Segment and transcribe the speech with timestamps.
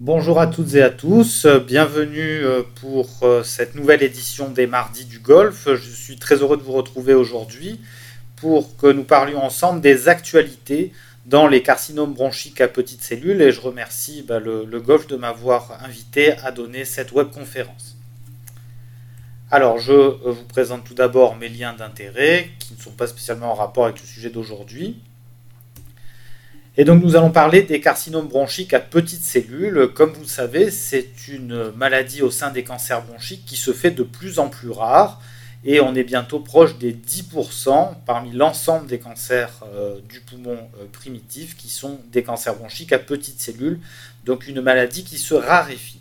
[0.00, 5.06] Bonjour à toutes et à tous, bienvenue euh, pour euh, cette nouvelle édition des Mardis
[5.06, 5.66] du Golf.
[5.66, 7.80] Je suis très heureux de vous retrouver aujourd'hui
[8.36, 10.92] pour que nous parlions ensemble des actualités
[11.26, 15.82] dans les carcinomes bronchiques à petites cellules et je remercie bah, le, Golf de m'avoir
[15.82, 17.96] invité à donner cette webconférence.
[19.50, 23.50] Alors je euh, vous présente tout d'abord mes liens d'intérêt qui ne sont pas spécialement
[23.50, 25.00] en rapport avec le sujet d'aujourd'hui.
[26.80, 29.88] Et donc nous allons parler des carcinomes bronchiques à petites cellules.
[29.94, 33.90] Comme vous le savez, c'est une maladie au sein des cancers bronchiques qui se fait
[33.90, 35.20] de plus en plus rare
[35.64, 40.84] et on est bientôt proche des 10% parmi l'ensemble des cancers euh, du poumon euh,
[40.92, 43.80] primitif qui sont des cancers bronchiques à petites cellules,
[44.24, 45.97] donc une maladie qui se raréfie.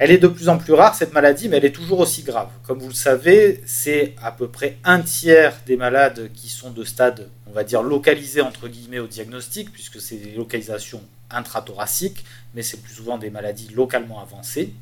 [0.00, 2.48] Elle est de plus en plus rare, cette maladie, mais elle est toujours aussi grave.
[2.66, 6.84] Comme vous le savez, c'est à peu près un tiers des malades qui sont de
[6.84, 12.62] stade, on va dire, localisé entre guillemets au diagnostic, puisque c'est des localisations intrathoraciques, mais
[12.62, 14.72] c'est plus souvent des maladies localement avancées.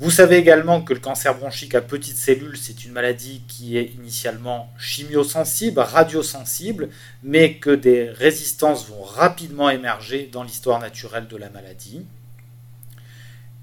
[0.00, 3.92] Vous savez également que le cancer bronchique à petites cellules, c'est une maladie qui est
[3.94, 6.88] initialement chimiosensible, radiosensible,
[7.22, 12.06] mais que des résistances vont rapidement émerger dans l'histoire naturelle de la maladie.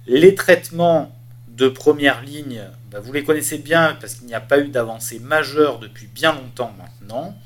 [0.08, 1.16] Les traitements
[1.48, 5.20] de première ligne, bah, vous les connaissez bien parce qu'il n'y a pas eu d'avancée
[5.20, 7.38] majeure depuis bien longtemps maintenant.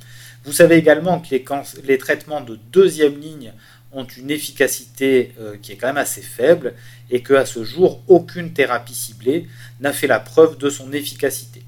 [0.45, 1.36] Vous savez également que
[1.83, 3.52] les, traitements de deuxième ligne
[3.92, 6.76] ont une efficacité euh, qui est quand même assez faible
[7.09, 9.48] et qu'à ce jour, aucune thérapie ciblée
[9.81, 11.64] n'a fait la preuve de son efficacité.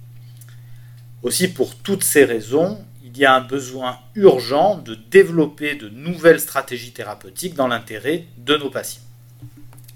[1.21, 6.39] Aussi, pour toutes ces raisons, il y a un besoin urgent de développer de nouvelles
[6.39, 9.06] stratégies thérapeutiques dans l'intérêt de nos patients.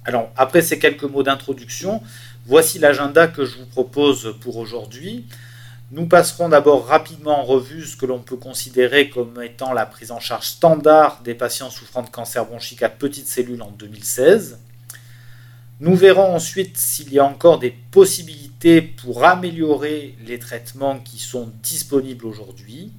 [0.04, 2.02] Alors, après ces quelques mots d'introduction,
[2.48, 5.26] voici l'agenda que je vous propose pour aujourd'hui.
[5.92, 10.12] Nous passerons d'abord rapidement en revue ce que l'on peut considérer comme étant la prise
[10.12, 14.58] en charge standard des patients souffrant de cancer bronchique à petites cellules en 2016.
[15.82, 21.52] Nous verrons ensuite s'il y a encore des possibilités pour améliorer les traitements qui sont
[21.62, 22.92] disponibles aujourd'hui.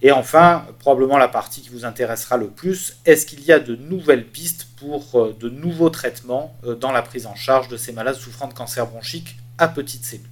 [0.00, 3.74] Et enfin, probablement la partie qui vous intéressera le plus, est-ce qu'il y a de
[3.74, 7.92] nouvelles pistes pour euh, de nouveaux traitements euh, dans la prise en charge de ces
[7.92, 10.26] malades souffrant de cancer bronchique à petites cellules?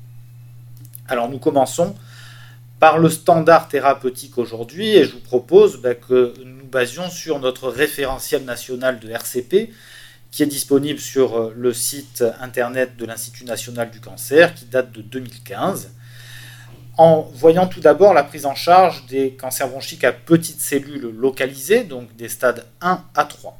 [1.09, 1.97] Alors nous commençons
[2.78, 7.69] par le standard thérapeutique aujourd'hui et je vous propose bah, que nous basions sur notre
[7.69, 9.72] référentiel national de RCP
[10.31, 14.93] qui est disponible sur euh, le site internet de l'Institut national du cancer qui date
[14.93, 15.91] de 2015
[16.97, 21.84] en voyant tout d'abord la prise en charge des cancers bronchiques à petites cellules localisées,
[21.84, 23.59] donc des stades 1 à 3.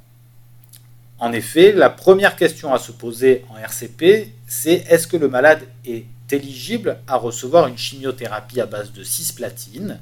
[1.19, 5.63] En effet, la première question à se poser en RCP, c'est est-ce que le malade
[5.87, 9.99] est éligible à recevoir une chimiothérapie à base de cisplatine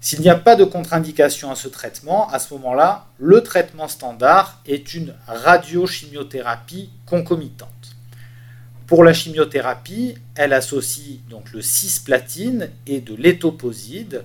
[0.00, 4.60] S'il n'y a pas de contre-indication à ce traitement, à ce moment-là, le traitement standard
[4.66, 7.79] est une radiochimiothérapie concomitante.
[8.90, 14.24] Pour la chimiothérapie, elle associe donc le cisplatine et de l'étoposide,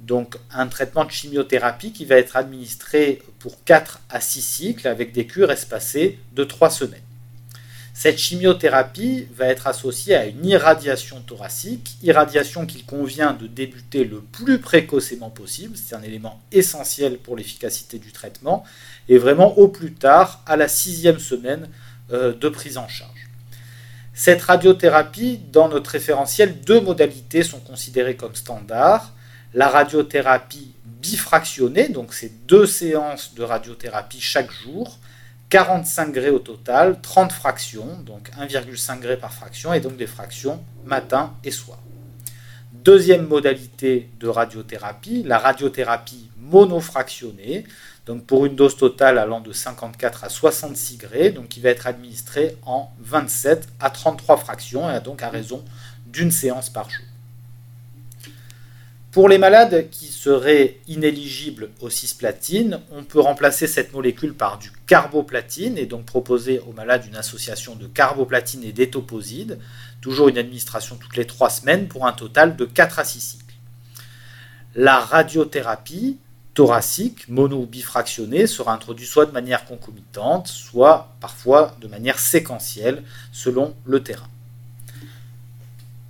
[0.00, 5.12] donc un traitement de chimiothérapie qui va être administré pour 4 à 6 cycles avec
[5.12, 7.04] des cures espacées de 3 semaines.
[7.94, 14.20] Cette chimiothérapie va être associée à une irradiation thoracique, irradiation qu'il convient de débuter le
[14.20, 18.64] plus précocement possible, c'est un élément essentiel pour l'efficacité du traitement,
[19.08, 21.68] et vraiment au plus tard à la sixième semaine
[22.12, 23.19] euh, de prise en charge.
[24.22, 29.14] Cette radiothérapie, dans notre référentiel, deux modalités sont considérées comme standards.
[29.54, 34.98] La radiothérapie bifractionnée, donc c'est deux séances de radiothérapie chaque jour,
[35.48, 40.62] 45 grés au total, 30 fractions, donc 1,5 gré par fraction, et donc des fractions
[40.84, 41.78] matin et soir.
[42.72, 47.64] Deuxième modalité de radiothérapie, la radiothérapie monofractionnée,
[48.06, 51.86] donc pour une dose totale allant de 54 à 66 grés, donc qui va être
[51.86, 55.64] administrée en 27 à 33 fractions, et donc à raison
[56.06, 57.04] d'une séance par jour.
[59.12, 64.70] Pour les malades qui seraient inéligibles au cisplatine, on peut remplacer cette molécule par du
[64.86, 69.58] carboplatine et donc proposer aux malades une association de carboplatine et d'étoposide,
[70.00, 73.54] toujours une administration toutes les 3 semaines pour un total de 4 à 6 cycles.
[74.76, 76.18] La radiothérapie
[76.60, 83.02] thoracique mono ou bifractionné sera introduit soit de manière concomitante, soit parfois de manière séquentielle
[83.32, 84.28] selon le terrain.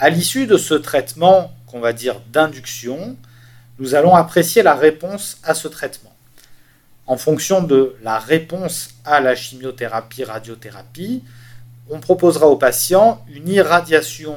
[0.01, 3.17] À l'issue de ce traitement qu'on va dire d'induction,
[3.79, 6.13] nous allons apprécier la réponse à ce traitement.
[7.07, 11.23] En fonction de la réponse à la chimiothérapie, radiothérapie,
[11.89, 14.35] on proposera au patient une irradiation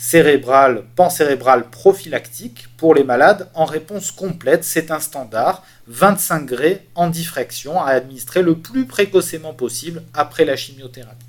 [0.00, 4.64] cérébral, pancérébral prophylactique pour les malades en réponse complète.
[4.64, 10.56] C'est un standard, 25 grés en diffraction à administrer le plus précocement possible après la
[10.56, 11.26] chimiothérapie.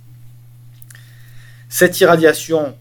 [1.68, 2.73] Cette irradiation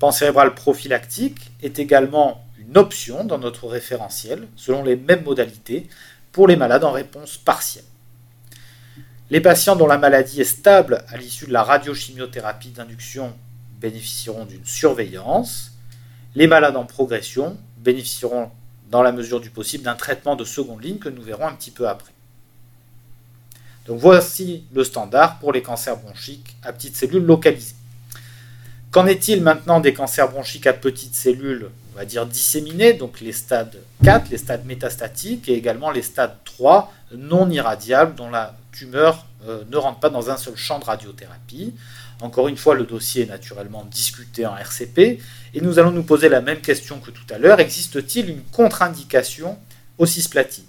[0.00, 5.88] pancérébrale prophylactique est également une option dans notre référentiel, selon les mêmes modalités,
[6.32, 7.84] pour les malades en réponse partielle.
[9.30, 13.36] Les patients dont la maladie est stable à l'issue de la radiochimiothérapie d'induction
[13.80, 15.72] bénéficieront d'une surveillance.
[16.34, 18.50] Les malades en progression bénéficieront,
[18.90, 21.70] dans la mesure du possible, d'un traitement de seconde ligne que nous verrons un petit
[21.70, 22.12] peu après.
[23.86, 27.74] Donc voici le standard pour les cancers bronchiques à petites cellules localisées.
[28.90, 33.32] Qu'en est-il maintenant des cancers bronchiques à petites cellules, on va dire disséminés, donc les
[33.32, 39.26] stades 4, les stades métastatiques, et également les stades 3 non irradiables, dont la tumeur
[39.46, 41.74] euh, ne rentre pas dans un seul champ de radiothérapie.
[42.20, 44.98] Encore une fois, le dossier est naturellement discuté en RCP
[45.54, 47.60] et nous allons nous poser la même question que tout à l'heure.
[47.60, 49.58] Existe-t-il une contre-indication
[49.98, 50.64] au cisplatine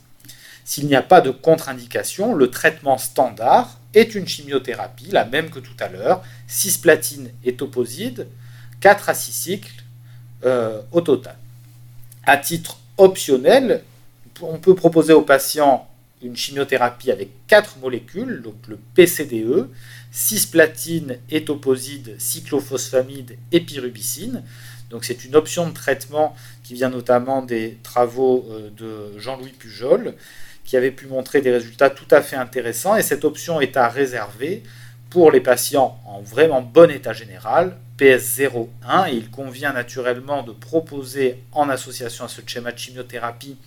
[0.64, 5.60] S'il n'y a pas de contre-indication, le traitement standard est une chimiothérapie, la même que
[5.60, 8.28] tout à l'heure, cisplatine et toposide,
[8.82, 9.84] 4 à 6 cycles
[10.46, 11.36] euh, au total.
[12.26, 13.84] À titre optionnel,
[14.42, 15.89] on peut proposer aux patients
[16.22, 19.70] une chimiothérapie avec 4 molécules, donc le PCDE,
[20.12, 24.44] cisplatine, étoposide, cyclophosphamide et pyrubicine.
[24.90, 30.16] Donc c'est une option de traitement qui vient notamment des travaux euh, de Jean-Louis Pujol,
[30.66, 32.96] qui avait pu montrer des résultats tout à fait intéressants.
[32.96, 34.64] Et cette option est à réserver
[35.10, 41.40] pour les patients en vraiment bon état général, PS01, et il convient naturellement de proposer
[41.52, 43.58] en association à ce schéma de chimiothérapie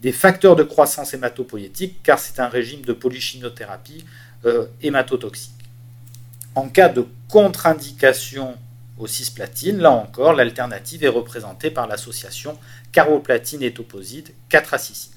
[0.00, 4.04] des facteurs de croissance hématopoïétique, car c'est un régime de polychimiothérapie
[4.44, 5.52] euh, hématotoxique.
[6.54, 8.56] En cas de contre-indication
[8.98, 12.58] au cisplatine, là encore, l'alternative est représentée par l'association
[12.92, 15.14] carboplatine et toposide 4 à 6 cycles.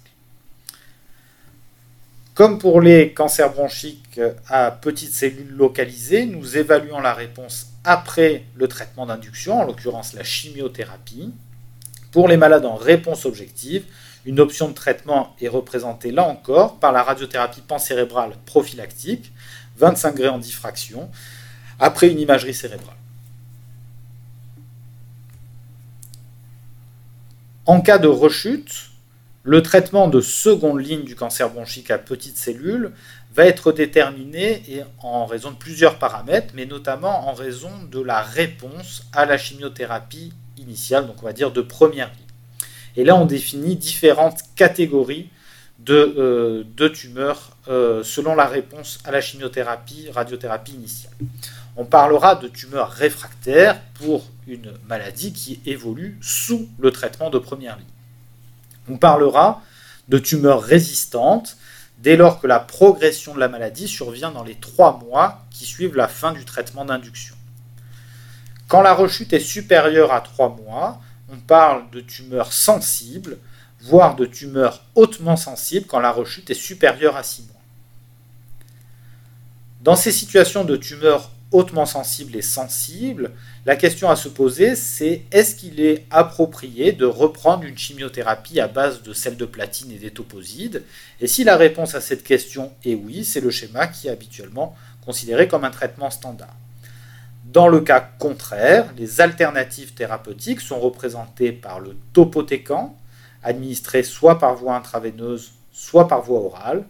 [2.34, 8.68] Comme pour les cancers bronchiques à petites cellules localisées, nous évaluons la réponse après le
[8.68, 11.34] traitement d'induction, en l'occurrence la chimiothérapie.
[12.12, 13.86] Pour les malades en réponse objective,
[14.28, 19.32] une option de traitement est représentée là encore par la radiothérapie pancérébrale prophylactique
[19.78, 21.10] 25 grés en diffraction,
[21.80, 22.96] après une imagerie cérébrale.
[27.66, 28.90] En cas de rechute,
[29.44, 32.92] le traitement de seconde ligne du cancer bronchique à petites cellules
[33.34, 39.06] va être déterminé en raison de plusieurs paramètres, mais notamment en raison de la réponse
[39.14, 42.27] à la chimiothérapie initiale, donc on va dire de première ligne.
[42.98, 45.30] Et là, on définit différentes catégories
[45.80, 51.14] de, euh, tumeurs euh, selon la réponse à la chimiothérapie, radiothérapie initiale.
[51.78, 57.78] On parlera de tumeurs réfractaires pour une maladie qui évolue sous le traitement de première
[57.78, 57.86] ligne.
[58.90, 59.62] On parlera
[60.10, 61.58] de tumeurs résistantes
[62.00, 65.96] dès lors que la progression de la maladie survient dans les trois mois qui suivent
[65.96, 67.36] la fin du traitement d'induction.
[68.68, 73.38] Quand la rechute est supérieure à trois mois, on parle de tumeurs sensibles
[73.82, 77.52] voire de tumeurs hautement sensibles quand la rechute est supérieure à 6 mois.
[79.82, 83.32] Dans ces situations de tumeurs hautement sensibles et sensibles,
[83.66, 88.68] la question à se poser, c'est est-ce qu'il est approprié de reprendre une chimiothérapie à
[88.68, 90.84] base de sel de platine et d'étoposide
[91.22, 94.76] Et si la réponse à cette question est oui, c'est le schéma qui est habituellement
[95.06, 96.56] considéré comme un traitement standard.
[97.54, 102.98] Dans le cas contraire, les alternatives thérapeutiques sont représentées par le topotécan,
[103.42, 106.84] administré soit par voie intraveineuse, soit par voie orale.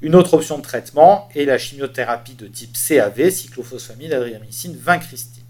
[0.00, 5.42] Une autre option de traitement est la chimiothérapie de type CAV, cyclophosphamide, adriamycine, vincristine.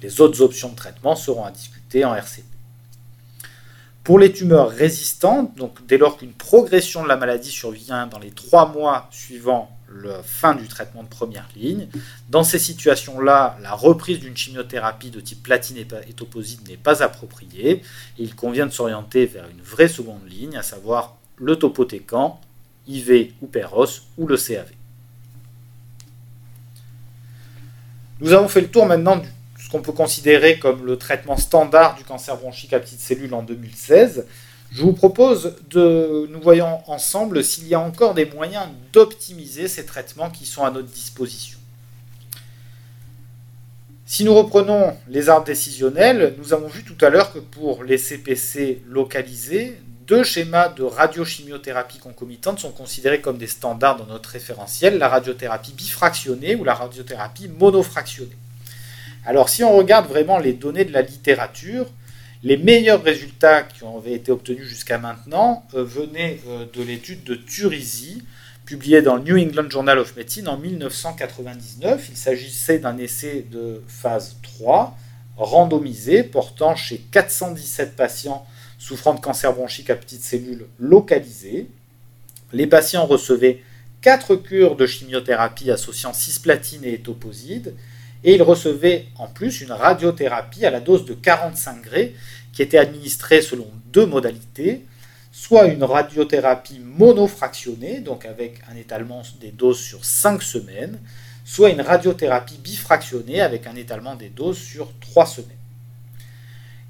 [0.00, 2.44] Les autres options de traitement seront à discuter en RCP.
[4.04, 8.30] Pour les tumeurs résistantes, donc dès lors qu'une progression de la maladie survient dans les
[8.30, 11.88] trois mois suivant la fin du traitement de première ligne.
[12.28, 17.82] Dans ces situations-là, la reprise d'une chimiothérapie de type platine et toposide n'est pas appropriée.
[18.18, 22.40] il convient de s'orienter vers une vraie seconde ligne, à savoir le topotécan,
[22.86, 24.66] IV ou PEROS ou le CAV.
[28.20, 29.24] Nous avons fait le tour maintenant de
[29.58, 33.42] ce qu'on peut considérer comme le traitement standard du cancer bronchique à petites cellules en
[33.42, 34.26] 2016.
[34.74, 38.64] Je vous propose de nous voyons ensemble s'il y a encore des moyens
[38.94, 41.58] d'optimiser ces traitements qui sont à notre disposition.
[44.06, 47.98] Si nous reprenons les arbres décisionnels, nous avons vu tout à l'heure que pour les
[47.98, 54.96] CPC localisés, deux schémas de radiochimiothérapie concomitante sont considérés comme des standards dans notre référentiel,
[54.96, 58.36] la radiothérapie bifractionnée ou la radiothérapie monofractionnée.
[59.26, 61.86] Alors si on regarde vraiment les données de la littérature,
[62.44, 67.34] les meilleurs résultats qui avaient été obtenus jusqu'à maintenant euh, venaient euh, de l'étude de
[67.34, 68.24] Turisi,
[68.64, 72.08] publiée dans le New England Journal of Medicine en 1999.
[72.10, 74.96] Il s'agissait d'un essai de phase 3,
[75.36, 78.46] randomisé, portant chez 417 patients
[78.78, 81.68] souffrant de cancer bronchique à petites cellules localisées.
[82.52, 83.62] Les patients recevaient
[84.00, 87.74] 4 cures de chimiothérapie associant cisplatine et étoposide,
[88.24, 92.14] et ils recevaient en plus une radiothérapie à la dose de 45 Gray
[92.52, 94.84] qui était administrée selon deux modalités,
[95.32, 100.98] soit une radiothérapie monofractionnée, donc avec un étalement des doses sur 5 semaines,
[101.44, 105.50] soit une radiothérapie bifractionnée avec un étalement des doses sur 3 semaines.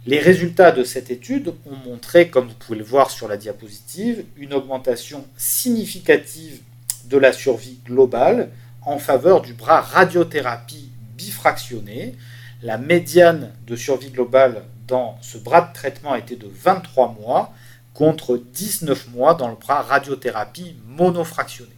[0.05, 4.25] Les résultats de cette étude ont montré, comme vous pouvez le voir sur la diapositive,
[4.37, 6.61] une augmentation significative
[7.05, 8.51] de la survie globale
[8.85, 10.92] en faveur du bras radiothérapie
[11.23, 12.15] bifractionné.
[12.63, 17.53] La médiane de survie globale dans ce bras de traitement était de 23 mois
[17.95, 21.73] contre 19 mois dans le bras radiothérapie monofractionné.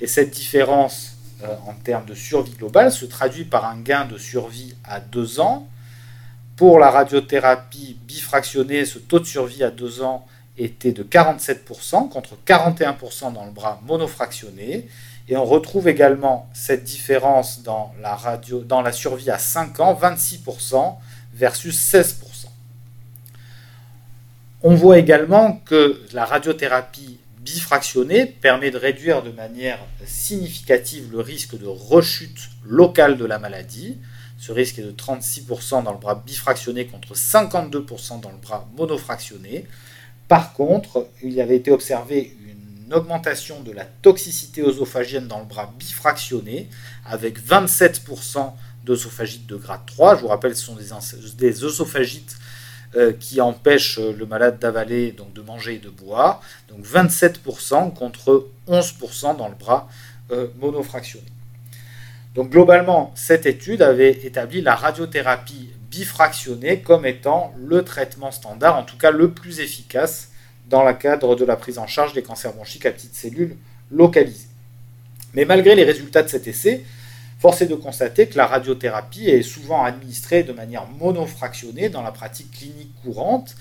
[0.00, 4.18] Et cette différence euh, en termes de survie globale se traduit par un gain de
[4.18, 5.68] survie à 2 ans.
[6.56, 12.36] Pour la radiothérapie bifractionnée, ce taux de survie à 2 ans était de 47% contre
[12.46, 14.88] 41% dans le bras monofractionné.
[15.28, 20.96] Et on retrouve également cette différence dans la, survie à 5 ans, 26%
[21.34, 22.46] versus 16%.
[24.62, 31.58] On voit également que la radiothérapie bifractionnée permet de réduire de manière significative le risque
[31.58, 33.98] de rechute locale de la maladie.
[34.38, 39.66] Ce risque est de 36% dans le bras bifractionné contre 52% dans le bras monofractionné.
[40.26, 42.36] Par contre, il avait été observé
[42.92, 46.68] augmentation de la toxicité œsophagienne dans le bras bifractionné
[47.04, 48.52] avec 27%
[48.84, 50.16] d'œsophagites de grade 3.
[50.16, 51.64] Je vous rappelle, ce sont des, des
[52.96, 56.40] euh, qui empêche le malade d'avaler, donc de manger et de boire.
[56.68, 59.88] Donc 27% contre 11% dans le bras
[60.30, 61.26] euh, monofractionné.
[62.34, 68.84] Donc globalement, cette étude avait établi la radiothérapie bifractionnée comme étant le traitement standard, en
[68.84, 70.27] tout cas le plus efficace
[70.68, 73.56] dans le cadre de la prise en charge des cancers bronchiques à petites cellules
[73.90, 74.48] localisées.
[75.34, 76.84] Mais malgré les résultats de cet essai,
[77.38, 82.10] Force est de constater que la radiothérapie est souvent administrée de manière monofractionnée dans la
[82.10, 83.54] pratique clinique courante,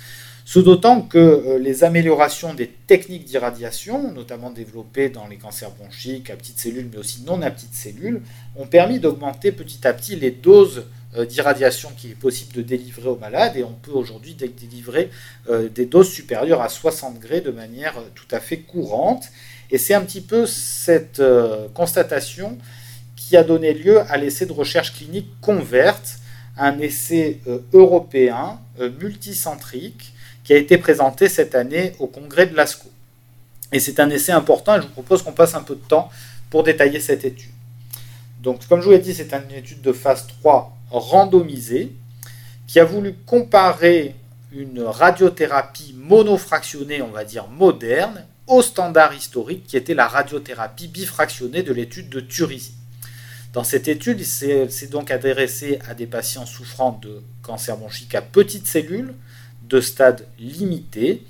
[0.46, 6.30] ce d'autant que euh, les améliorations des techniques d'irradiation, notamment développées dans les cancers bronchiques
[6.30, 8.22] à petites cellules, mais aussi non à petites cellules,
[8.56, 10.86] ont permis d'augmenter petit à petit les doses
[11.26, 15.10] d'irradiation qui est possible de délivrer aux malades et on peut aujourd'hui délivrer
[15.50, 19.26] euh, des doses supérieures à 60 degrés de manière tout à fait courante.
[19.72, 21.22] Et c'est un petit peu cette
[21.74, 22.58] constatation
[23.18, 26.00] qui a donné lieu à l'essai de recherche clinique Convert,
[26.58, 32.56] un essai euh, européen euh, multicentrique qui a été présenté cette année au congrès de
[32.56, 32.90] l'ASCO.
[33.74, 36.10] Et c'est un essai important et je vous propose qu'on passe un peu de temps
[36.50, 37.52] pour détailler cette étude.
[38.42, 41.94] Donc, comme je vous l'ai dit, c'est une étude de phase 3 randomisée
[42.68, 44.16] qui a voulu comparer
[44.52, 51.64] une radiothérapie monofractionnée, on va dire moderne, au standard historique qui était la radiothérapie bifractionnée
[51.64, 52.74] de l'étude de Turisi.
[53.54, 58.22] Dans cette étude, il s'est donc adressé à des patients souffrant de cancer bronchique à
[58.22, 59.14] petites cellules
[59.68, 61.26] de stade limité.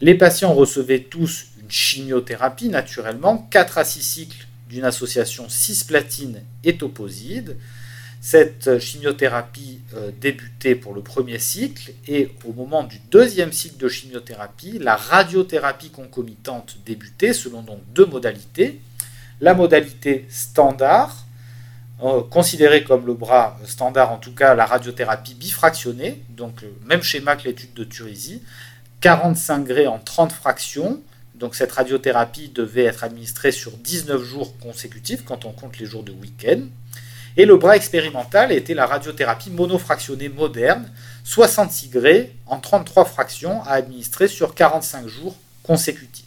[0.00, 6.76] Les patients recevaient tous une chimiothérapie, naturellement, 4 à 6 cycles d'une association cisplatine et
[6.76, 7.56] toposide.
[8.24, 13.88] Cette chimiothérapie euh, débutait pour le premier cycle et au moment du deuxième cycle de
[13.88, 18.80] chimiothérapie, la radiothérapie concomitante débutait selon donc deux modalités.
[19.40, 21.26] La modalité standard,
[22.04, 27.34] euh, considéré comme le bras standard, en tout cas la radiothérapie bifractionnée, donc même schéma
[27.34, 28.40] que l'étude de Turisi,
[29.00, 31.02] 45 degrés en 30 fractions.
[31.34, 36.04] Donc cette radiothérapie devait être administrée sur 19 jours consécutifs quand on compte les jours
[36.04, 36.60] de week-end.
[37.36, 40.90] Et le bras expérimental était la radiothérapie monofractionnée moderne,
[41.24, 46.24] 66 degrés en 33 fractions à administrer sur 45 jours consécutifs.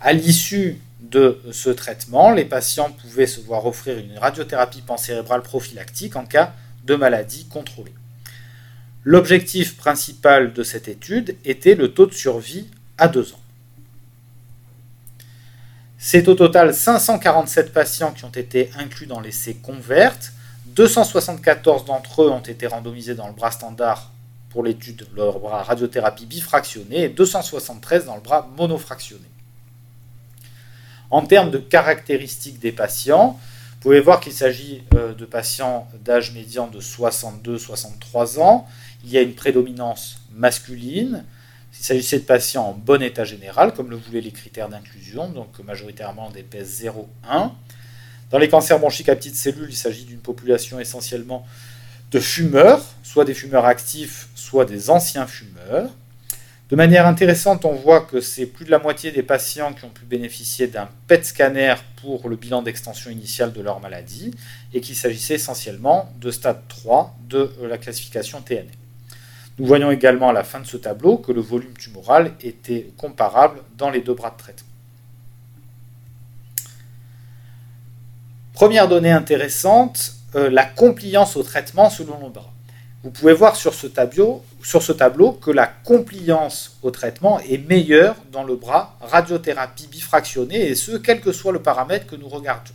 [0.00, 6.16] À l'issue de ce traitement, les patients pouvaient se voir offrir une radiothérapie pancérébrale prophylactique
[6.16, 6.52] en cas
[6.84, 7.94] de maladie contrôlée.
[9.04, 12.68] L'objectif principal de cette étude était le taux de survie
[12.98, 13.40] à 2 ans.
[16.02, 20.16] C'est au total 547 patients qui ont été inclus dans l'essai Convert.
[20.64, 24.10] 274 d'entre eux ont été randomisés dans le bras standard
[24.48, 29.26] pour l'étude, leur bras radiothérapie bifractionnée, et 273 dans le bras monofractionné.
[31.10, 33.38] En termes de caractéristiques des patients,
[33.74, 38.66] Vous pouvez voir qu'il s'agit euh, de patients d'âge médian de 62-63 ans.
[39.04, 41.24] Il y a une prédominance masculine.
[41.80, 45.58] Il s'agissait de patients en bon état général, comme le voulaient les critères d'inclusion, donc
[45.60, 47.52] majoritairement des PS 0,1.
[48.30, 51.46] Dans les cancers bronchiques à petites cellules, il s'agit d'une population essentiellement
[52.10, 55.88] de fumeurs, soit des fumeurs actifs, soit des anciens fumeurs.
[56.68, 59.90] De manière intéressante, on voit que c'est plus de la moitié des patients qui ont
[59.90, 64.32] pu bénéficier d'un PET scanner pour le bilan d'extension initiale de leur maladie
[64.74, 68.79] et qu'il s'agissait essentiellement de stade 3 de la classification TNM.
[69.60, 73.60] Nous voyons également à la fin de ce tableau que le volume tumoral était comparable
[73.76, 74.66] dans les deux bras de traitement.
[78.54, 82.50] Première donnée intéressante, euh, la compliance au traitement selon le bras.
[83.04, 87.58] Vous pouvez voir sur ce, tableau, sur ce tableau que la compliance au traitement est
[87.68, 92.30] meilleure dans le bras radiothérapie bifractionnée, et ce, quel que soit le paramètre que nous
[92.30, 92.72] regardons.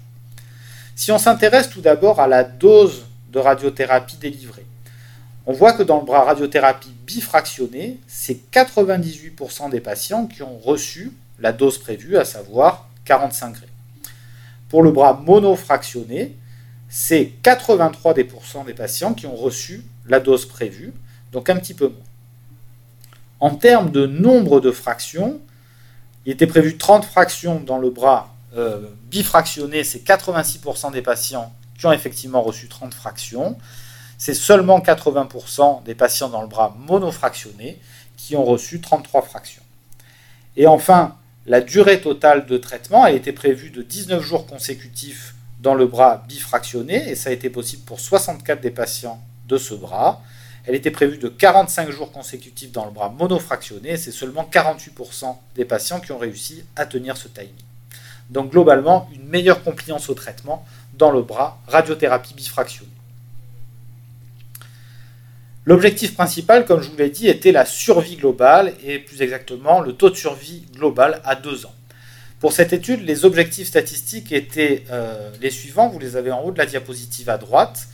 [0.96, 4.68] Si on s'intéresse tout d'abord à la dose de radiothérapie délivrée,
[5.48, 11.14] on voit que dans le bras radiothérapie bifractionnée, c'est 98% des patients qui ont reçu
[11.40, 13.70] la dose prévue, à savoir 45 grammes.
[14.70, 16.36] Pour le bras monofractionné,
[16.90, 20.94] c'est 83% des patients qui ont reçu la dose prévue,
[21.32, 21.98] donc un petit peu moins.
[23.40, 25.40] En termes de nombre de fractions,
[26.25, 31.86] il était prévu 30 fractions dans le bras euh, bifractionné, c'est 86% des patients qui
[31.86, 33.58] ont effectivement reçu 30 fractions.
[34.17, 37.79] C'est seulement 80% des patients dans le bras monofractionné
[38.17, 39.63] qui ont reçu 33 fractions.
[40.55, 45.74] Et enfin, la durée totale de traitement a été prévue de 19 jours consécutifs dans
[45.74, 50.22] le bras bifractionné, et ça a été possible pour 64 des patients de ce bras.
[50.67, 55.36] Elle était prévue de 45 jours consécutifs dans le bras monofractionné et c'est seulement 48%
[55.55, 57.51] des patients qui ont réussi à tenir ce timing.
[58.31, 62.89] Donc globalement, une meilleure compliance au traitement dans le bras radiothérapie bifractionnée.
[65.67, 69.94] L'objectif principal, comme je vous l'ai dit, était la survie globale et plus exactement le
[69.94, 71.74] taux de survie global à deux ans.
[72.40, 76.51] Pour cette étude, les objectifs statistiques étaient euh, les suivants, vous les avez en haut
[76.51, 77.87] de la diapositive à droite.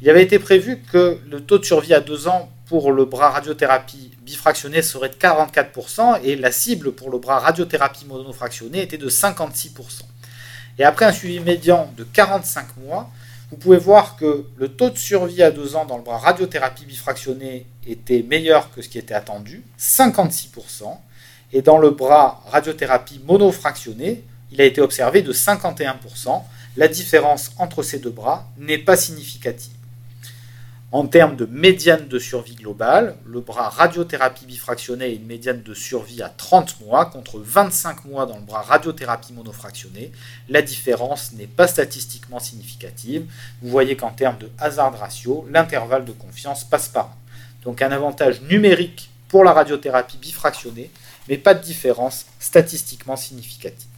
[0.00, 3.30] Il avait été prévu que le taux de survie à deux ans pour le bras
[3.30, 9.08] radiothérapie bifractionné serait de 44% et la cible pour le bras radiothérapie monofractionné était de
[9.08, 10.02] 56%.
[10.78, 13.10] Et après un suivi médian de 45 mois,
[13.50, 16.84] vous pouvez voir que le taux de survie à deux ans dans le bras radiothérapie
[16.84, 20.98] bifractionné était meilleur que ce qui était attendu, 56%,
[21.52, 26.42] et dans le bras radiothérapie monofractionné, il a été observé de 51%.
[26.76, 29.75] La différence entre ces deux bras n'est pas significative.
[30.92, 35.74] En termes de médiane de survie globale, le bras radiothérapie bifractionnée a une médiane de
[35.74, 40.12] survie à 30 mois contre 25 mois dans le bras radiothérapie monofractionnée.
[40.48, 43.26] La différence n'est pas statistiquement significative.
[43.62, 47.10] Vous voyez qu'en termes de hazard ratio, l'intervalle de confiance passe par 1.
[47.64, 50.92] Donc un avantage numérique pour la radiothérapie bifractionnée,
[51.28, 53.88] mais pas de différence statistiquement significative.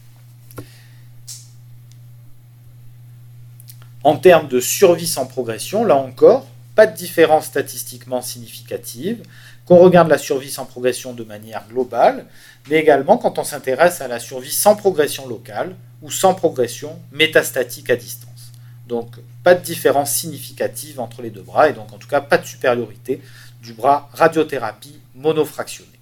[4.03, 6.47] En termes de survie sans progression, là encore,
[6.79, 9.21] pas de différence statistiquement significative,
[9.65, 12.25] qu'on regarde la survie sans progression de manière globale,
[12.69, 17.89] mais également quand on s'intéresse à la survie sans progression locale ou sans progression métastatique
[17.89, 18.53] à distance.
[18.87, 22.37] Donc pas de différence significative entre les deux bras et donc en tout cas pas
[22.37, 23.21] de supériorité
[23.61, 25.99] du bras radiothérapie monofractionné.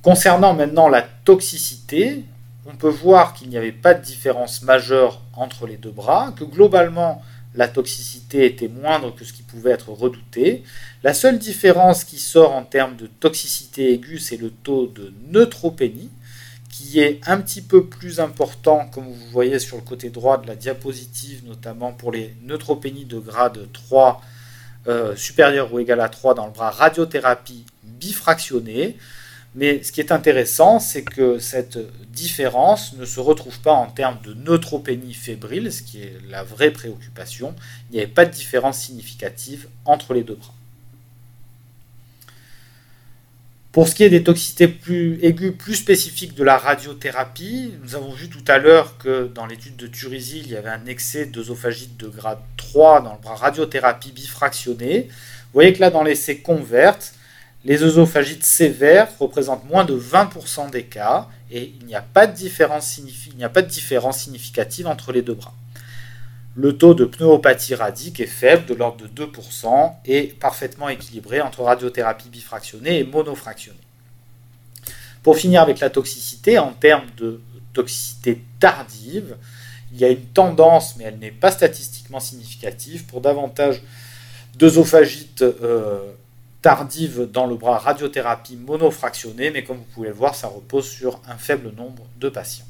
[0.00, 2.24] Concernant maintenant la toxicité,
[2.64, 6.44] on peut voir qu'il n'y avait pas de différence majeure entre les deux bras, que
[6.44, 7.22] globalement
[7.54, 10.62] la toxicité était moindre que ce qui pouvait être redouté.
[11.02, 16.10] La seule différence qui sort en termes de toxicité aiguë, c'est le taux de neutropénie,
[16.70, 20.46] qui est un petit peu plus important, comme vous voyez sur le côté droit de
[20.46, 24.22] la diapositive, notamment pour les neutropénies de grade 3
[24.88, 28.96] euh, supérieur ou égal à 3 dans le bras radiothérapie bifractionnée.
[29.54, 31.78] Mais ce qui est intéressant, c'est que cette
[32.10, 36.70] différence ne se retrouve pas en termes de neutropénie fébrile, ce qui est la vraie
[36.70, 37.54] préoccupation.
[37.90, 40.54] Il n'y avait pas de différence significative entre les deux bras.
[43.72, 48.12] Pour ce qui est des toxicités plus aiguës, plus spécifiques de la radiothérapie, nous avons
[48.12, 51.96] vu tout à l'heure que dans l'étude de Turizy, il y avait un excès d'œsophagite
[51.96, 55.08] de grade 3 dans le bras radiothérapie bifractionnée.
[55.08, 57.14] Vous voyez que là, dans l'essai converte,
[57.64, 62.34] les œsophagites sévères représentent moins de 20% des cas et il n'y a, pas de
[62.34, 62.86] différence
[64.18, 65.54] significative entre les deux bras.
[66.54, 71.62] Le taux de pneumopathie radique est faible, de l'ordre de 2%, et parfaitement équilibré entre
[71.62, 73.78] radiothérapie bifractionnée et monofractionnée.
[75.22, 77.40] Pour finir avec la toxicité, en termes de
[77.72, 79.36] toxicité tardive,
[79.92, 83.82] il y a une tendance, mais elle n'est pas statistiquement significative, pour davantage
[84.54, 86.12] d'œsophagites euh,
[86.62, 91.20] tardives dans le bras radiothérapie monofractionnée, mais comme vous pouvez le voir, ça repose sur
[91.28, 92.64] un faible nombre de patients.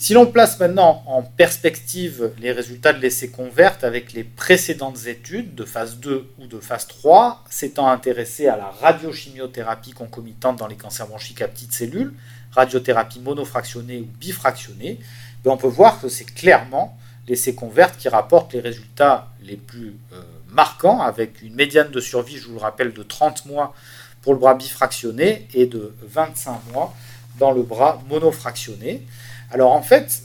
[0.00, 5.56] Si l'on place maintenant en perspective les résultats de l'essai convert avec les précédentes études
[5.56, 10.76] de phase 2 ou de phase 3, s'étant intéressé à la radiochimiothérapie concomitante dans les
[10.76, 12.14] cancers bronchiques à petites cellules,
[12.52, 15.00] radiothérapie monofractionnée ou bifractionnée,
[15.42, 19.96] ben, on peut voir que c'est clairement l'essai convert qui rapporte les résultats les plus
[20.12, 20.22] euh,
[20.58, 23.74] marquants, avec une médiane de survie, je vous le rappelle, de 30 mois
[24.22, 26.92] pour le bras bifractionné et de 25 mois
[27.38, 29.06] dans le bras monofractionné.
[29.52, 30.20] Alors en fait,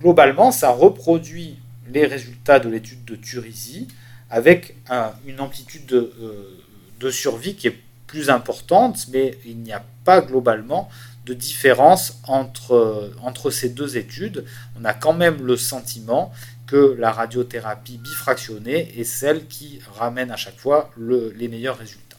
[0.00, 1.58] globalement, ça reproduit
[1.92, 3.88] les résultats de l'étude de Turizi
[4.30, 4.74] avec
[5.26, 6.58] une amplitude euh,
[6.98, 10.88] de, survie qui est plus importante, mais il n'y a pas globalement
[11.26, 14.46] de différence entre, entre ces deux études.
[14.80, 16.32] On a quand même le sentiment
[16.66, 22.16] que la radiothérapie bifractionnée est celle qui ramène à chaque fois les meilleurs résultats.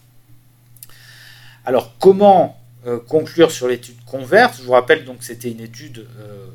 [1.65, 4.60] Alors comment euh, conclure sur l'étude converse?
[4.60, 6.47] Je vous rappelle donc que c'était une étude euh,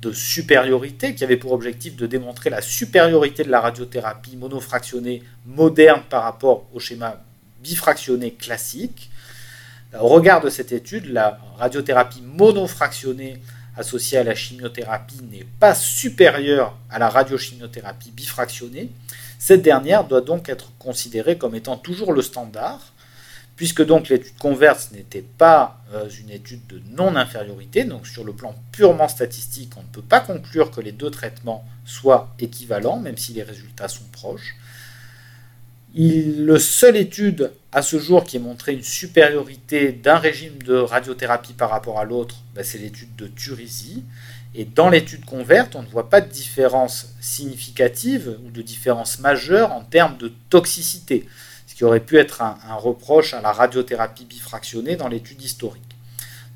[0.00, 6.02] de supériorité qui avait pour objectif de démontrer la supériorité de la radiothérapie monofractionnée moderne
[6.08, 7.22] par rapport au schéma
[7.62, 9.10] bifractionné classique.
[10.00, 13.38] Au regard de cette étude, la radiothérapie monofractionnée
[13.76, 18.90] associée à la chimiothérapie n'est pas supérieure à la radiochimiothérapie bifractionnée.
[19.38, 22.92] Cette dernière doit donc être considérée comme étant toujours le standard
[23.56, 28.54] puisque donc l'étude converse n'était pas euh, une étude de non-infériorité, donc sur le plan
[28.70, 33.32] purement statistique, on ne peut pas conclure que les deux traitements soient équivalents, même si
[33.32, 34.56] les résultats sont proches.
[35.94, 41.52] Le seule étude à ce jour qui ait montré une supériorité d'un régime de radiothérapie
[41.52, 44.02] par rapport à l'autre, ben, c'est l'étude de Turizi.
[44.54, 49.72] Et dans l'étude converte, on ne voit pas de différence significative ou de différence majeure
[49.72, 51.28] en termes de toxicité
[51.66, 55.82] qui aurait pu être un, reproche à la radiothérapie bifractionnée dans l'étude historique.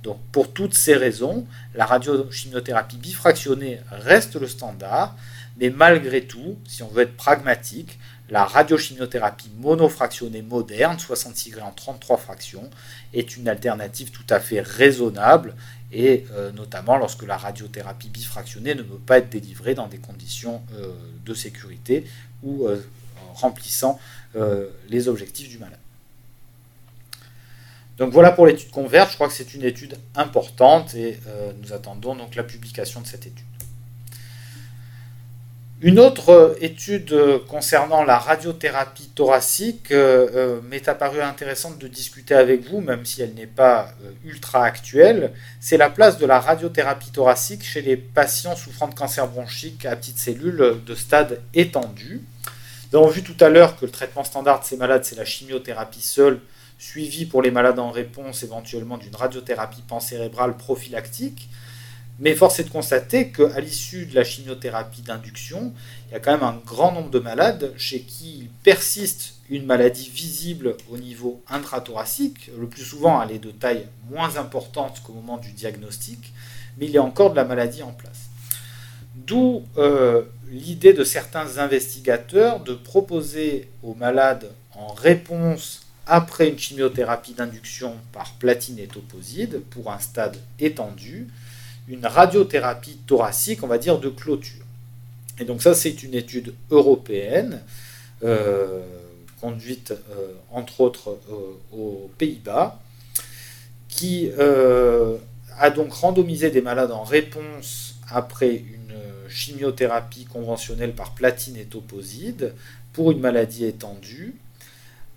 [0.03, 5.15] Donc pour toutes ces raisons, la radiochimiothérapie bifractionnée reste le standard,
[5.59, 7.99] mais malgré tout, si on veut être pragmatique,
[8.31, 12.71] la radiochimiothérapie monofractionnée moderne, 66 grammes en 33 fractions,
[13.13, 15.55] est une alternative tout à fait raisonnable,
[15.93, 20.63] et euh, notamment lorsque la radiothérapie bifractionnée ne peut pas être délivrée dans des conditions
[20.75, 20.93] euh,
[21.25, 22.05] de sécurité
[22.43, 22.81] ou euh,
[23.35, 23.99] remplissant
[24.89, 25.79] les objectifs du malade.
[27.99, 31.19] Donc voilà pour l'étude Converge, je crois que c'est une étude importante et
[31.61, 33.45] nous attendons donc la publication de cette étude.
[35.83, 37.15] Une autre euh, étude
[37.49, 39.93] concernant la radiothérapie thoracique
[40.69, 43.93] m'est apparue intéressante de discuter avec vous, même si elle n'est pas
[44.25, 45.33] ultra actuelle.
[45.61, 49.97] C'est la place de la radiothérapie thoracique chez les patients souffrant de cancer bronchique à
[49.97, 52.21] petites cellules de stade étendu.
[52.93, 55.25] Nous avons vu tout à l'heure que le traitement standard de ces malades, c'est la
[55.25, 56.41] chimiothérapie seule,
[56.77, 61.49] suivie pour les malades en réponse éventuellement d'une radiothérapie pancérébrale prophylactique.
[62.21, 65.73] Mais force est de constater qu'à l'issue de la chimiothérapie d'induction,
[66.09, 69.65] il y a quand même un grand nombre de malades chez qui il persiste une
[69.65, 72.51] maladie visible au niveau intrathoracique.
[72.59, 76.35] Le plus souvent, elle est de taille moins importante qu'au moment du diagnostic,
[76.77, 78.29] mais il y a encore de la maladie en place.
[79.15, 87.33] D'où euh, l'idée de certains investigateurs de proposer aux malades en réponse après une chimiothérapie
[87.33, 91.29] d'induction par platine et toposide pour un stade étendu,
[91.91, 94.65] une radiothérapie thoracique, on va dire, de clôture.
[95.39, 97.61] Et donc ça, c'est une étude européenne,
[98.23, 98.83] euh,
[99.41, 101.19] conduite euh, entre autres
[101.73, 102.81] aux Pays-Bas,
[103.89, 104.31] qui
[105.59, 108.95] a donc randomisé des malades en réponse après une
[109.29, 112.55] chimiothérapie conventionnelle par platine et toposide
[112.93, 114.37] pour une maladie étendue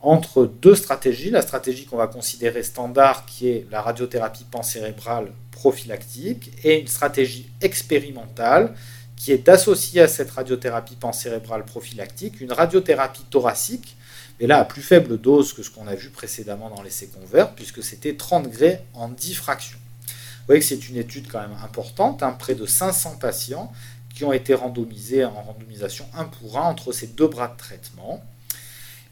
[0.03, 1.31] entre deux stratégies.
[1.31, 7.49] La stratégie qu'on va considérer standard, qui est la radiothérapie pancérébrale prophylactique, et une stratégie
[7.61, 8.75] expérimentale,
[9.15, 13.95] qui est associée à cette radiothérapie pancérébrale prophylactique, une radiothérapie thoracique,
[14.39, 17.53] mais là à plus faible dose que ce qu'on a vu précédemment dans l'essai convert,
[17.53, 19.77] puisque c'était 30 degrés en 10 fractions.
[20.07, 23.71] Vous voyez que c'est une étude quand même importante, hein, près de 500 patients,
[24.13, 28.21] qui ont été randomisés en randomisation 1 pour 1 entre ces deux bras de traitement.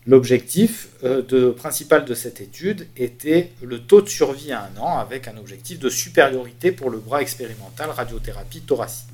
[0.08, 5.28] L'objectif euh, principal de cette étude était le taux de survie à un an avec
[5.28, 9.08] un objectif de supériorité pour le bras expérimental radiothérapie thoracique.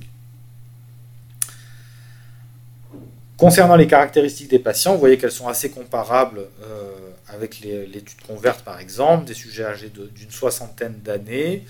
[3.35, 6.91] Concernant les caractéristiques des patients, vous voyez qu'elles sont assez comparables euh,
[7.27, 11.63] avec l'étude converte par exemple, des sujets âgés d'une soixantaine d'années,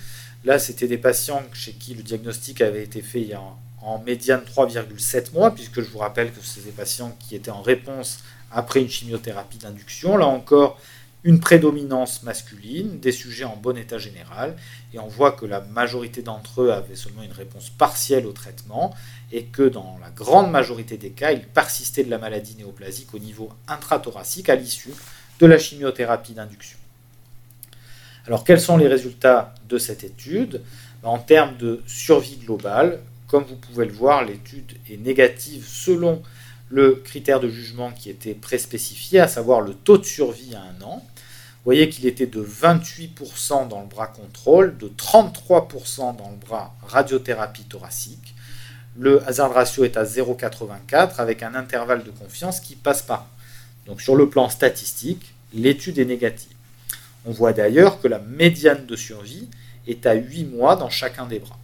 [0.47, 5.33] Là, c'était des patients chez qui le diagnostic avait été fait en, en médiane 3,7
[5.33, 8.89] mois, puisque je vous rappelle que c'est des patients qui étaient en réponse après une
[8.89, 10.17] chimiothérapie d'induction.
[10.17, 10.79] Là encore,
[11.23, 14.55] une prédominance masculine, des sujets en bon état général,
[14.93, 18.95] et on voit que la majorité d'entre eux avaient seulement une réponse partielle au traitement,
[19.31, 23.19] et que dans la grande majorité des cas, il persistait de la maladie néoplasique au
[23.19, 24.93] niveau intrathoracique à l'issue
[25.39, 26.77] de la chimiothérapie d'induction.
[28.25, 30.61] Alors quels sont les résultats de cette étude?
[31.01, 36.21] Ben, En termes de survie globale, comme vous pouvez le voir, l'étude est négative selon
[36.69, 40.81] le critère de jugement qui était préspécifié, à savoir le taux de survie à un
[40.81, 40.97] an.
[40.97, 46.75] Vous voyez qu'il était de 28% dans le bras contrôle, de 33% dans le bras
[46.87, 48.35] radiothérapie thoracique.
[48.97, 53.27] Le hazard ratio est à 0,84 avec un intervalle de confiance qui passe par.
[53.85, 56.51] Donc sur le plan statistique, l'étude est négative.
[57.25, 59.47] On voit d'ailleurs que la médiane de survie
[59.87, 61.59] est à 8 mois dans chacun des bras.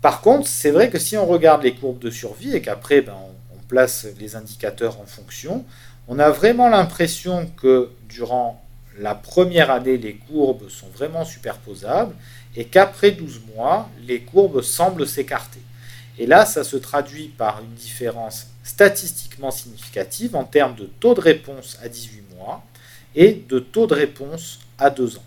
[0.00, 3.14] Par contre, c'est vrai que si on regarde les courbes de survie et qu'après ben,
[3.14, 3.33] on
[3.68, 5.64] place les indicateurs en fonction,
[6.08, 8.62] on a vraiment l'impression que durant
[8.98, 12.14] la première année, les courbes sont vraiment superposables
[12.56, 15.60] et qu'après 12 mois, les courbes semblent s'écarter.
[16.18, 21.20] Et là, ça se traduit par une différence statistiquement significative en termes de taux de
[21.20, 22.62] réponse à 18 mois
[23.16, 25.24] et de taux de réponse à 2 ans.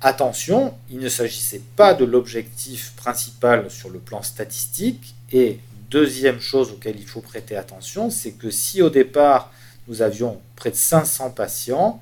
[0.00, 5.14] Attention, il ne s'agissait pas de l'objectif principal sur le plan statistique.
[5.32, 5.58] Et
[5.90, 9.52] deuxième chose auquel il faut prêter attention, c'est que si au départ
[9.86, 12.00] nous avions près de 500 patients,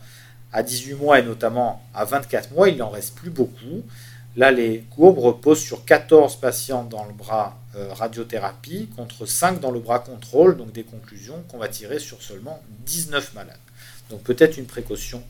[0.53, 3.83] à 18 mois et notamment à 24 mois, il n'en reste plus beaucoup.
[4.37, 9.70] Là, les courbes reposent sur 14 patients dans le bras euh, radiothérapie contre 5 dans
[9.70, 13.57] le bras contrôle, donc des conclusions qu'on va tirer sur seulement 19 malades.
[14.11, 15.22] Donc peut-être une précaution.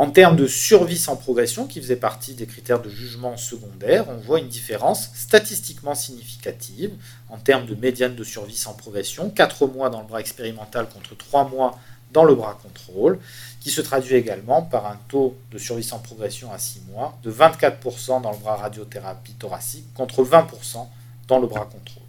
[0.00, 4.16] En termes de survie sans progression, qui faisait partie des critères de jugement secondaire, on
[4.16, 6.92] voit une différence statistiquement significative
[7.28, 11.14] en termes de médiane de survie sans progression, 4 mois dans le bras expérimental contre
[11.18, 11.78] 3 mois
[12.12, 13.18] dans le bras contrôle,
[13.60, 17.30] qui se traduit également par un taux de survie sans progression à 6 mois de
[17.30, 20.86] 24% dans le bras radiothérapie thoracique contre 20%
[21.28, 22.04] dans le bras contrôle.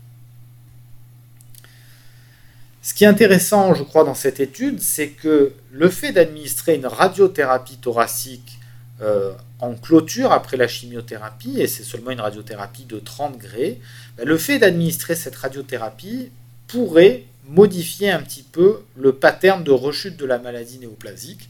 [2.82, 6.86] Ce qui est intéressant, je crois, dans cette étude, c'est que le fait d'administrer une
[6.86, 8.60] radiothérapie thoracique
[9.02, 13.80] euh, en clôture après la chimiothérapie, et c'est seulement une radiothérapie de 30 degrés,
[14.18, 16.30] ben, le fait d'administrer cette radiothérapie
[16.68, 21.50] pourrait modifier un petit peu le pattern de rechute de la maladie néoplasique.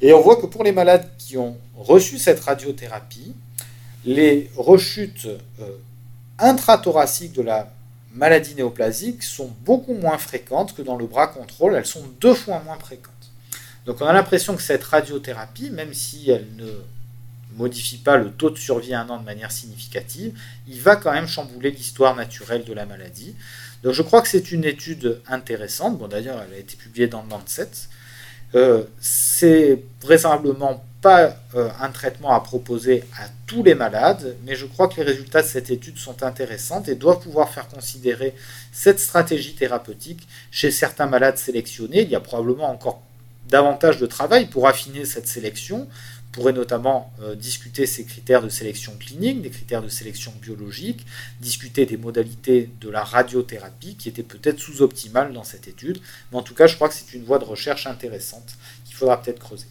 [0.00, 3.34] Et on voit que pour les malades qui ont reçu cette radiothérapie,
[4.04, 5.26] les rechutes
[5.60, 5.70] euh,
[6.38, 7.72] intrathoraciques de la
[8.16, 12.62] maladies néoplasiques sont beaucoup moins fréquentes que dans le bras contrôle, elles sont deux fois
[12.64, 13.12] moins fréquentes.
[13.86, 16.70] Donc on a l'impression que cette radiothérapie, même si elle ne
[17.56, 21.12] modifie pas le taux de survie à un an de manière significative, il va quand
[21.12, 23.34] même chambouler l'histoire naturelle de la maladie.
[23.82, 25.98] Donc je crois que c'est une étude intéressante.
[25.98, 27.70] Bon d'ailleurs elle a été publiée dans le Lancet.
[28.54, 34.66] Euh, c'est vraisemblablement pas euh, un traitement à proposer à tous les malades, mais je
[34.66, 38.34] crois que les résultats de cette étude sont intéressants et doivent pouvoir faire considérer
[38.72, 42.02] cette stratégie thérapeutique chez certains malades sélectionnés.
[42.02, 43.02] Il y a probablement encore
[43.48, 45.88] davantage de travail pour affiner cette sélection.
[45.88, 51.06] On pourrait notamment euh, discuter ces critères de sélection clinique, des critères de sélection biologique,
[51.40, 55.98] discuter des modalités de la radiothérapie qui étaient peut-être sous-optimales dans cette étude.
[56.30, 59.22] Mais en tout cas, je crois que c'est une voie de recherche intéressante qu'il faudra
[59.22, 59.66] peut-être creuser.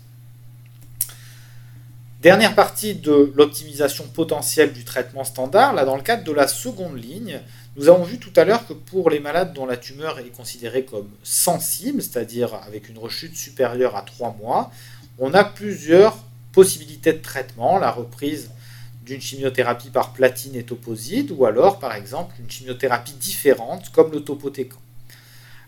[2.25, 6.97] Dernière partie de l'optimisation potentielle du traitement standard, là dans le cadre de la seconde
[6.97, 7.39] ligne,
[7.77, 10.85] nous avons vu tout à l'heure que pour les malades dont la tumeur est considérée
[10.85, 14.71] comme sensible, c'est-à-dire avec une rechute supérieure à 3 mois,
[15.19, 16.17] on a plusieurs
[16.53, 18.49] possibilités de traitement, la reprise
[19.05, 24.21] d'une chimiothérapie par platine et toposide, ou alors par exemple une chimiothérapie différente comme le
[24.21, 24.79] topotécan.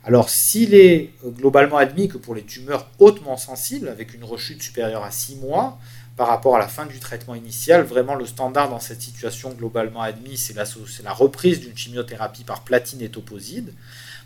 [0.05, 5.03] Alors s'il est globalement admis que pour les tumeurs hautement sensibles, avec une rechute supérieure
[5.03, 5.77] à 6 mois,
[6.17, 7.83] par rapport à la fin du traitement initial.
[7.83, 13.01] Vraiment, le standard dans cette situation globalement admis, c'est la, reprise d'une chimiothérapie par platine
[13.01, 13.71] et toposide.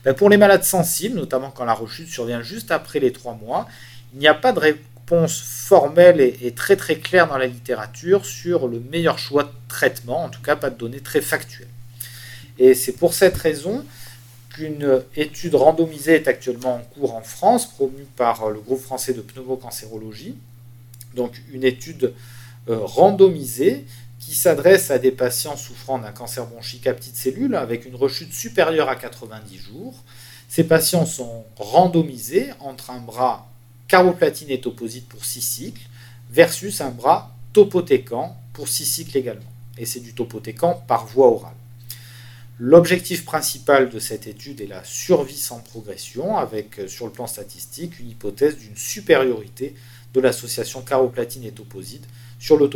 [0.05, 3.67] Ben, pour les malades sensibles, notamment quand la rechute survient juste après les trois mois,
[4.13, 8.69] il n'y a pas de réponse formelle et, très très claire dans la littérature sur
[8.69, 11.67] le meilleur choix de traitement, en tout cas pas de données très factuelles.
[12.57, 13.85] Et c'est pour cette raison
[14.49, 19.21] qu'une étude randomisée est actuellement en cours en France, promue par le groupe français de
[19.21, 20.35] pneumocancérologie,
[21.15, 22.13] donc une étude
[22.69, 23.85] euh, randomisée
[24.19, 28.33] qui s'adresse à des patients souffrant d'un cancer bronchique à petites cellules avec une rechute
[28.33, 30.03] supérieure à 90 jours.
[30.47, 33.49] Ces patients sont randomisés entre un bras
[33.87, 35.81] caroplatine et opposite pour 6 cycles
[36.29, 39.51] versus un bras topotéquant pour 6 cycles également.
[39.77, 41.55] Et c'est du topotéquant par voie orale.
[42.63, 47.25] L'objectif principal de cette étude est la survie sans progression, avec euh, sur le plan
[47.25, 49.73] statistique une hypothèse d'une supériorité
[50.13, 52.05] de l'association caroplatine et toposide
[52.39, 52.69] sur le.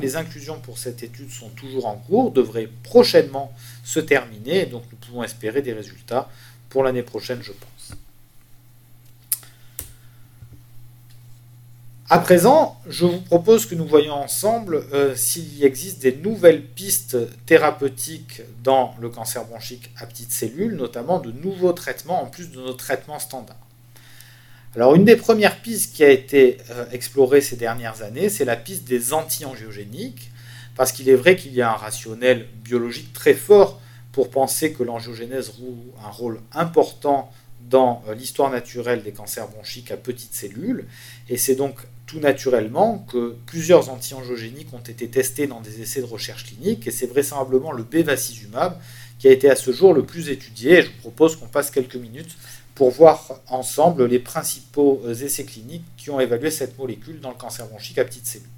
[0.00, 3.52] Les inclusions pour cette étude sont toujours en cours, devraient prochainement
[3.82, 6.28] se terminer, donc nous pouvons espérer des résultats
[6.68, 7.96] pour l'année prochaine, je pense.
[12.12, 17.16] À présent, je vous propose que nous voyions ensemble euh, s'il existe des nouvelles pistes
[17.46, 22.56] thérapeutiques dans le cancer bronchique à petites cellules, notamment de nouveaux traitements en plus de
[22.56, 23.69] nos traitements standards.
[24.76, 28.54] Alors une des premières pistes qui a été euh, explorée ces dernières années, c'est la
[28.54, 30.30] piste des anti-angiogéniques,
[30.76, 33.80] parce qu'il est vrai qu'il y a un rationnel biologique très fort
[34.12, 37.32] pour penser que l'angiogénèse joue un rôle important
[37.68, 40.86] dans euh, l'histoire naturelle des cancers bronchiques à petites cellules,
[41.28, 41.74] et c'est donc
[42.06, 46.92] tout naturellement que plusieurs anti-angiogéniques ont été testés dans des essais de recherche clinique, et
[46.92, 48.78] c'est vraisemblablement le bevacizumab
[49.18, 51.72] qui a été à ce jour le plus étudié, et je vous propose qu'on passe
[51.72, 52.36] quelques minutes
[52.80, 57.66] pour voir ensemble les principaux essais cliniques qui ont évalué cette molécule dans le cancer
[57.66, 58.48] bronchique à petites cellules.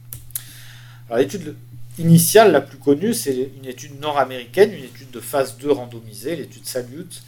[1.17, 1.57] l'étude
[1.99, 6.65] initiale la plus connue, c'est une étude nord-américaine, une étude de phase 2 randomisée, l'étude
[6.69, 7.25] Salute,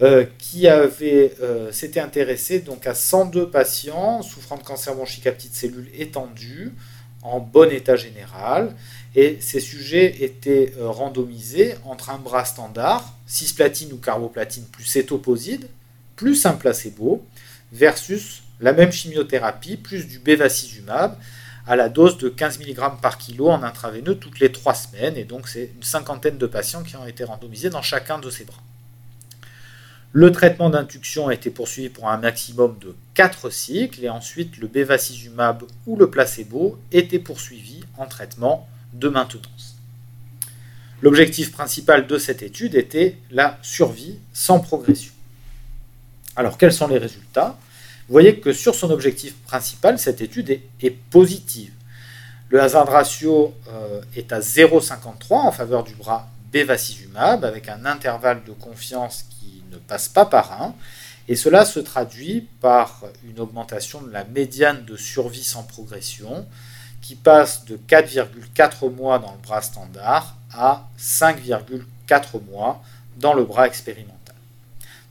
[0.00, 5.32] euh, qui avait euh, s'était intéressé donc à 102 patients souffrant de cancer bronchique à
[5.32, 6.72] petites cellules étendues
[7.20, 8.74] en bon état général
[9.14, 15.68] et ces sujets étaient euh, randomisés entre un bras standard, cisplatine ou carboplatine plus cétoposide,
[16.20, 17.26] plus un placebo,
[17.72, 21.16] versus la même chimiothérapie plus du bevacizumab
[21.66, 25.16] à la dose de 15 mg par kilo en intraveineux toutes les 3 semaines.
[25.16, 28.44] Et donc c'est une cinquantaine de patients qui ont été randomisés dans chacun de ces
[28.44, 28.60] bras.
[30.12, 34.66] Le traitement d'induction a été poursuivi pour un maximum de 4 cycles et ensuite le
[34.66, 39.78] bevacizumab ou le placebo était poursuivi en traitement de maintenance.
[41.00, 45.14] L'objectif principal de cette étude était la survie sans progression.
[46.40, 47.54] Alors quels sont les résultats?
[48.08, 50.48] Vous voyez que sur son objectif principal, cette étude
[50.80, 51.70] est, positive.
[52.48, 58.42] Le hazard ratio euh, est à 0,53 en faveur du bras bevacizumab avec un intervalle
[58.46, 59.26] de confiance
[59.70, 60.74] ne passe pas par 1,
[61.28, 66.46] et cela se traduit par une augmentation de la médiane de survie sans progression,
[67.02, 72.82] qui passe de 4,4 mois dans le bras standard à 5,4 mois
[73.18, 74.19] dans le bras expérimental.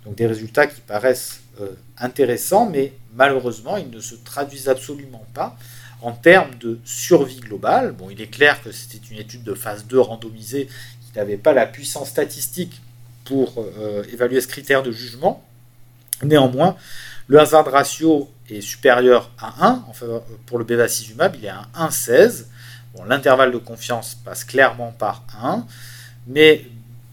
[0.10, 1.68] Donc des résultats qui paraissent euh,
[2.00, 5.56] intéressants, mais malheureusement, ils ne se traduisent absolument pas
[6.02, 7.92] en termes de survie globale.
[7.92, 11.54] Bon, il est clair que c'était une étude de phase 2 randomisée qui n'avait pas
[11.54, 12.82] la puissance statistique
[13.24, 15.46] pour euh, évaluer ce critère de jugement.
[16.24, 16.76] Néanmoins,
[17.28, 19.84] le hazard ratio est supérieur à 1
[20.48, 22.46] pour le bevacizumab, il est à 1,16.
[22.96, 25.68] Bon, L'intervalle de confiance passe clairement par 1,
[26.26, 26.66] mais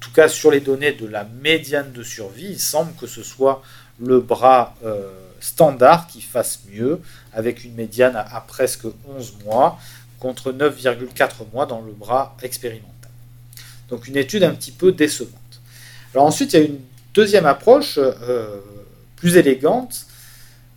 [0.07, 3.63] tout cas sur les données de la médiane de survie, il semble que ce soit
[3.99, 7.01] le bras euh, standard qui fasse mieux,
[7.33, 9.81] avec une médiane à, presque 11 mois
[10.21, 13.11] contre 9,4 mois dans le bras expérimental.
[13.89, 15.33] Donc une étude un petit peu décevante.
[16.15, 16.81] Alors ensuite, il y a une
[17.13, 18.61] deuxième approche euh,
[19.17, 20.06] plus élégante,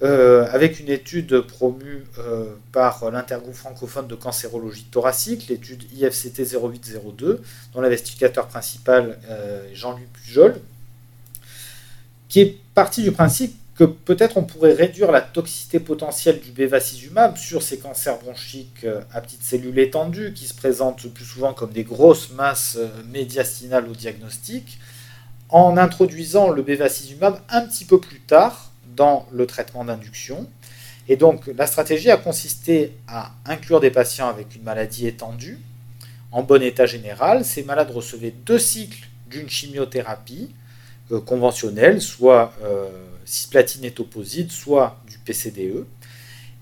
[0.02, 7.42] euh, avec une étude promue euh, par l'intergroupe francophone de cancérologie thoracique, l'étude IFCT 0802,
[7.74, 10.56] dont l'investigateur principal est Jean-Louis Pujol,
[12.30, 17.36] qui est parti du principe que peut-être on pourrait réduire la toxicité potentielle du bevacizumab
[17.36, 21.84] sur ces cancers bronchiques à petites cellules étendues qui se présentent plus souvent comme des
[21.84, 22.78] grosses masses
[23.12, 24.80] médiastinales au diagnostic,
[25.50, 28.69] en introduisant le bevacizumab un petit peu plus tard
[29.00, 30.46] dans le traitement d'induction.
[31.08, 35.58] Et donc la stratégie a consisté à inclure des patients avec une maladie étendue,
[36.34, 37.46] en bon état général.
[37.46, 40.54] Ces malades recevaient deux cycles d'une chimiothérapie
[41.12, 42.90] euh, conventionnelle, soit euh,
[43.24, 45.86] cisplatine et toposide, soit du PCDE.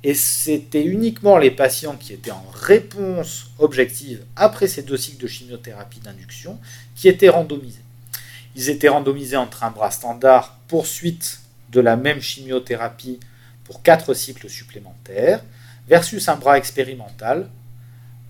[0.04, 5.28] Et c'était uniquement les patients qui étaient en réponse objective après ces deux cycles de
[5.28, 6.59] chimiothérapie d'induction
[6.95, 7.82] qui étaient randomisés.
[8.55, 11.39] Ils étaient randomisés entre un bras standard, poursuite
[11.72, 13.20] de la même chimiothérapie
[13.63, 15.43] pour 4 cycles supplémentaires,
[15.88, 17.49] versus un bras expérimental.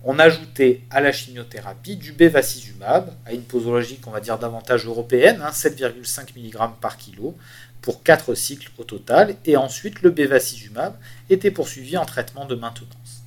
[0.04, 5.42] On ajoutait à la chimiothérapie du bevacizumab, à une posologie qu'on va dire davantage européenne,
[5.52, 7.36] 7,5 hein, mg par kilo,
[7.80, 10.94] pour 4 cycles au total, et ensuite le bevacizumab
[11.30, 13.22] était poursuivi en traitement de maintenance.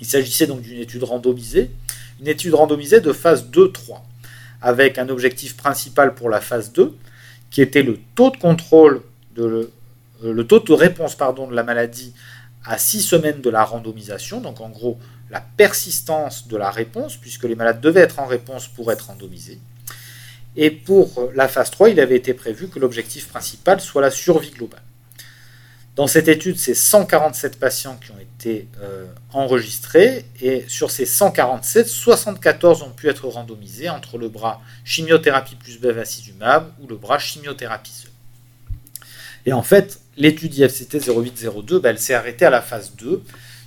[0.00, 1.70] Il s'agissait donc d'une étude randomisée,
[2.20, 4.00] une étude randomisée de phase 2-3
[4.60, 6.96] avec un objectif principal pour la phase 2,
[7.50, 9.02] qui était le taux de contrôle,
[9.38, 9.72] de le,
[10.24, 12.12] euh, taux de réponse de la maladie
[12.64, 14.98] à 6 semaines de la randomisation, donc en gros
[15.30, 19.58] la persistance de la réponse, puisque les malades devaient être en réponse pour être randomisés.
[20.56, 24.50] Et pour la phase 3, il avait été prévu que l'objectif principal soit la survie
[24.50, 24.82] globale.
[25.94, 31.86] Dans cette étude, c'est 147 patients qui ont été euh, enregistrés et sur ces 147,
[31.88, 38.07] 74 ont pu être randomisés entre le bras chimiothérapie plus bevacizumab ou le bras chimiothérapie.
[39.48, 43.22] Et en fait, l'étude IFCT 0802, bah, elle s'est arrêtée à la phase 2,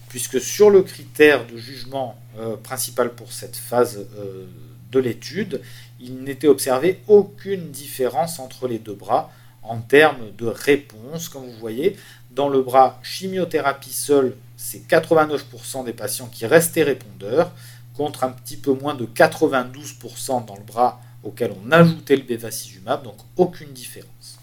[0.10, 4.46] puisque sur le critère de jugement euh, principal pour cette phase euh,
[4.92, 5.60] de l'étude,
[6.00, 9.32] il n'était observé aucune différence entre les deux bras
[9.64, 11.98] en termes de réponse, comme vous voyez.
[12.30, 17.54] Dans le bras chimiothérapie seule, c'est 89% des patients qui restaient répondeurs,
[17.98, 23.02] contre un petit peu moins de 92% dans le bras auquel on ajoutait le bevacizumab,
[23.02, 24.38] donc aucune différence.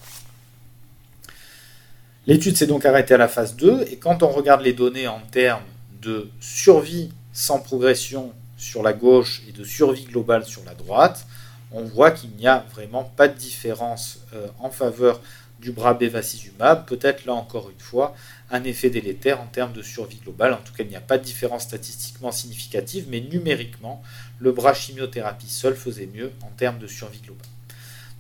[2.29, 5.21] L'étude s'est donc arrêtée à la phase 2, et quand on regarde les données en
[5.33, 5.63] termes
[6.03, 11.27] de survie sans progression sur la gauche et de survie globale sur la droite,
[11.73, 15.23] on voit qu'il n'y a vraiment pas de différence euh, en faveur
[15.59, 18.15] du bras bevacizumab, peut-être là encore une fois
[18.51, 20.53] un effet délétère en termes de survie globale.
[20.53, 24.03] En tout cas, il n'y a pas de différence statistiquement significative, mais numériquement,
[24.39, 27.47] le bras chimiothérapie seul faisait mieux en termes de survie globale.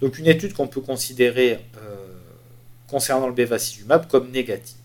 [0.00, 2.17] Donc une étude qu'on peut considérer euh,
[2.89, 4.76] concernant le bevacizumab comme négative.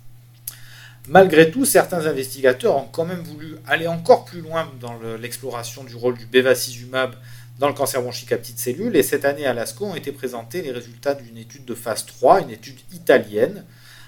[1.08, 5.96] Malgré tout, certains investigateurs ont quand même voulu aller encore plus loin dans l'exploration du
[5.96, 7.16] rôle du bevacizumab
[7.60, 8.96] dans le cancer bronchique à petites cellules.
[8.96, 12.42] Et cette année à l'ASCO ont été présentés les résultats d'une étude de phase 3,
[12.42, 13.66] une étude italienne,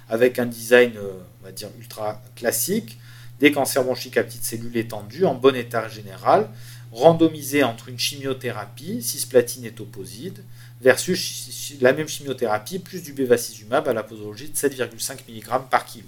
[0.09, 2.97] avec un design, euh, on va dire, ultra classique,
[3.39, 6.49] des cancers bronchiques à petites cellules étendus en bon état général,
[6.93, 10.43] randomisés entre une chimiothérapie, cisplatine et toposide,
[10.85, 16.05] versus la même chimiothérapie plus du bevacizumab à la posologie de 7,5 mg par kilo.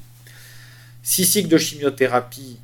[1.01, 2.59] 6 cycles de chimiothérapie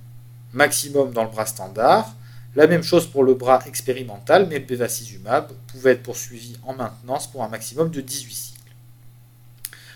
[0.53, 2.13] maximum dans le bras standard,
[2.55, 7.31] la même chose pour le bras expérimental, mais le bevacizumab pouvait être poursuivi en maintenance
[7.31, 8.59] pour un maximum de 18 cycles.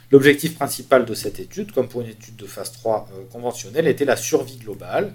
[0.09, 4.05] L'objectif principal de cette étude, comme pour une étude de phase 3 euh, conventionnelle, était
[4.05, 5.13] la survie globale.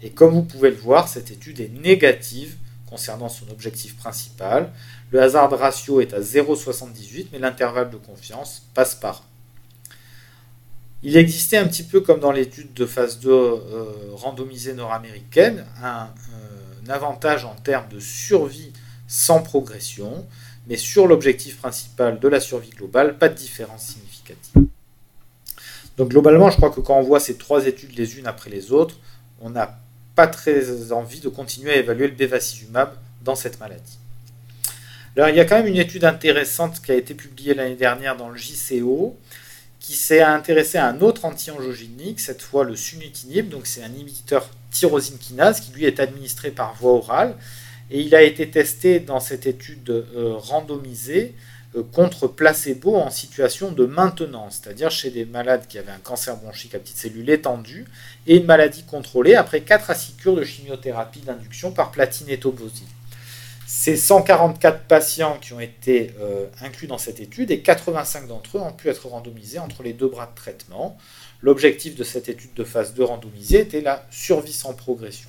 [0.00, 2.56] Et comme vous pouvez le voir, cette étude est négative
[2.88, 4.72] concernant son objectif principal.
[5.10, 9.24] Le hazard ratio est à 0,78, mais l'intervalle de confiance passe par
[11.02, 13.84] il existait un petit peu comme dans l'étude de phase 2 euh,
[14.14, 16.08] randomisée nord-américaine, un,
[16.88, 18.72] avantage en termes de survie
[19.06, 20.26] sans progression,
[20.66, 24.62] mais sur l'objectif principal de la survie globale, pas de différence significative.
[25.98, 28.72] Donc globalement, je crois que quand on voit ces trois études les unes après les
[28.72, 28.96] autres,
[29.42, 29.78] on n'a
[30.18, 32.90] pas très envie de continuer à évaluer le bevacizumab
[33.22, 34.00] dans cette maladie.
[35.16, 38.16] Alors il y a quand même une étude intéressante qui a été publiée l'année dernière
[38.16, 39.16] dans le JCO,
[39.78, 44.50] qui s'est intéressé à un autre anti-angiogénique, cette fois le sunitinib, donc c'est un inhibiteur
[44.72, 47.36] tyrosine kinase qui lui est administré par voie orale.
[47.92, 51.36] Et il a été testé dans cette étude euh, randomisée
[51.82, 56.74] contre placebo en situation de maintenance, c'est-à-dire chez des malades qui avaient un cancer bronchique
[56.74, 57.86] à petites cellules étendues
[58.26, 62.38] et une maladie contrôlée après 4 à 6 cures de chimiothérapie d'induction par platine et
[62.38, 62.86] tobosine.
[63.66, 68.60] C'est 144 patients qui ont été euh, inclus dans cette étude et 85 d'entre eux
[68.60, 70.96] ont pu être randomisés entre les deux bras de traitement.
[71.42, 75.28] L'objectif de cette étude de phase 2 randomisée était la survie sans progression.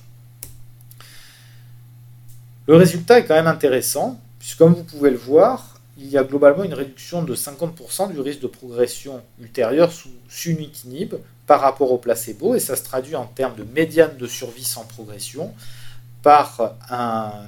[2.66, 5.69] Le résultat est quand même intéressant, puisque comme vous pouvez le voir,
[6.00, 11.14] il y a globalement une réduction de 50% du risque de progression ultérieure sous sunitinib
[11.46, 14.84] par rapport au placebo, et ça se traduit en termes de médiane de survie sans
[14.84, 15.54] progression
[16.22, 16.76] par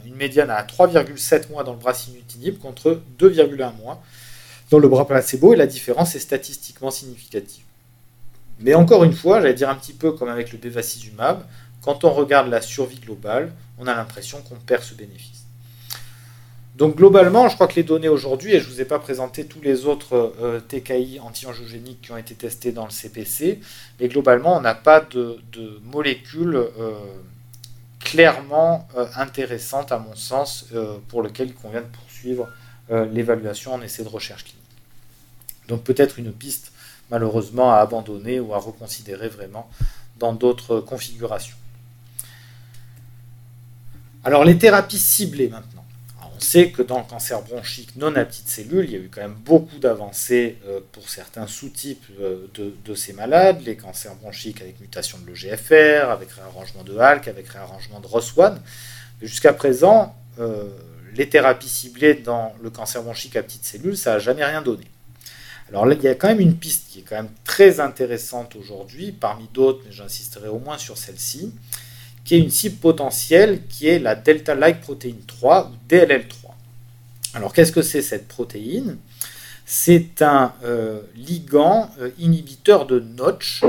[0.05, 4.03] une médiane à 3,7 mois dans le bras sunitinib contre 2,1 mois
[4.71, 7.65] dans le bras placebo, et la différence est statistiquement significative.
[8.59, 11.45] Mais encore une fois, j'allais dire un petit peu comme avec le bevacizumab,
[11.83, 15.42] quand on regarde la survie globale, on a l'impression qu'on perd ce bénéfice.
[16.75, 19.45] Donc globalement, je crois que les données aujourd'hui, et je ne vous ai pas présenté
[19.45, 23.61] tous les autres euh, TKI anti-angiogéniques qui ont été testés dans le CPC,
[24.01, 25.39] mais globalement, on n'a pas de,
[25.85, 26.93] molécules euh,
[28.01, 30.67] clairement euh, intéressantes, à mon sens,
[31.09, 32.49] pour lesquelles il convient de poursuivre
[32.91, 34.61] l'évaluation en essai de recherche clinique.
[35.69, 36.73] Donc peut-être une piste
[37.11, 39.71] malheureusement à abandonner ou à reconsidérer vraiment
[40.19, 41.57] dans d'autres configurations.
[44.25, 45.82] Alors les thérapies ciblées maintenant.
[46.43, 49.09] On sait que dans le cancer bronchique non à petites cellules, il y a eu
[49.09, 52.49] quand même beaucoup d'avancées euh, pour certains sous-types euh,
[52.85, 57.47] de, ces malades, les cancers bronchiques avec mutation de l'OGFR, avec réarrangement de HALK, avec
[57.49, 58.57] réarrangement de ROS1.
[59.23, 60.65] Jusqu'à présent, euh,
[61.15, 64.87] les thérapies ciblées dans le cancer bronchique à petites cellules, ça n'a jamais rien donné.
[65.69, 68.57] Alors là, il y a quand même une piste qui est quand même très intéressante
[68.57, 71.55] aujourd'hui, parmi d'autres, mais j'insisterai au moins sur celle-ci,
[72.25, 76.53] qui est une cible potentielle qui est la delta-like protéine 3 ou DLL3.
[77.35, 78.99] Alors qu'est-ce que c'est cette protéine?
[79.65, 83.63] C'est un euh, ligand euh, inhibiteur de Notch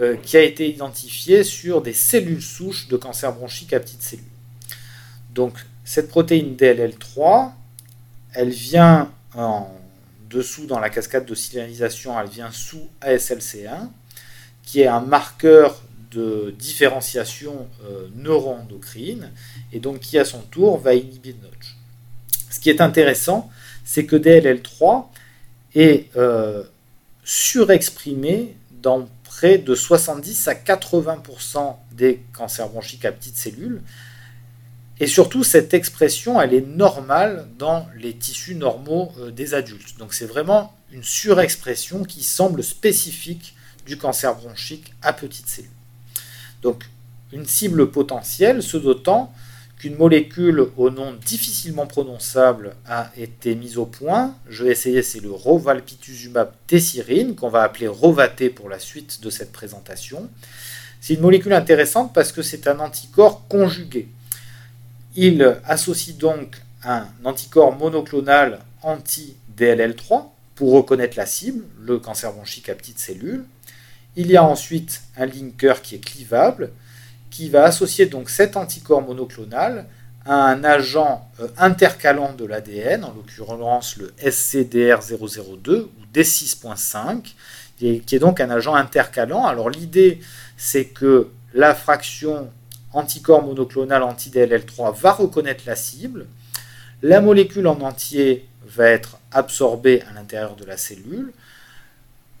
[0.00, 4.24] euh, qui a été identifié sur des cellules souches de cancer bronchique à petites cellules.
[5.34, 7.52] Donc cette protéine DLL3,
[8.34, 9.68] elle vient en
[10.30, 13.88] dessous dans la cascade de signalisation, elle vient sous ASLC1,
[14.62, 15.82] qui est un marqueur
[16.12, 19.30] de différenciation euh, neuroendocrine,
[19.72, 21.76] et donc qui à son tour va inhiber Notch.
[22.50, 23.50] Ce qui est intéressant,
[23.84, 25.06] c'est que DLL3
[25.74, 26.64] est euh,
[27.24, 33.82] surexprimé dans près de 70 à 80% des cancers bronchiques à petites cellules,
[35.02, 39.98] et surtout, cette expression, elle est normale dans les tissus normaux euh, des adultes.
[39.98, 45.70] Donc c'est vraiment une surexpression qui semble spécifique du cancer bronchique à petites cellules.
[46.62, 46.84] Donc
[47.32, 49.32] une cible potentielle, ce d'autant
[49.78, 54.34] qu'une molécule au nom difficilement prononçable a été mise au point.
[54.48, 59.28] Je vais essayer, c'est le rovalpituzumab tessirine, qu'on va appeler Rovaté pour la suite de
[59.28, 60.28] cette présentation.
[61.00, 64.08] C'est une molécule intéressante parce que c'est un anticorps conjugué.
[65.16, 72.74] Il associe donc un anticorps monoclonal anti-DLL3 pour reconnaître la cible, le cancer bronchique à
[72.74, 73.44] petites cellules.
[74.16, 76.70] Il y a ensuite un linker qui est clivable,
[77.30, 79.86] qui va associer donc cet anticorps monoclonal
[80.24, 87.34] à un agent euh, intercalant de l'ADN, en l'occurrence le SCDR002 ou D6.5,
[87.78, 89.46] qui est donc un agent intercalant.
[89.46, 90.20] Alors l'idée,
[90.56, 92.50] c'est que la fraction
[92.92, 96.26] anticorps monoclonal anti-DLL3 va reconnaître la cible.
[97.02, 101.32] La molécule en entier va être absorbée à l'intérieur de la cellule.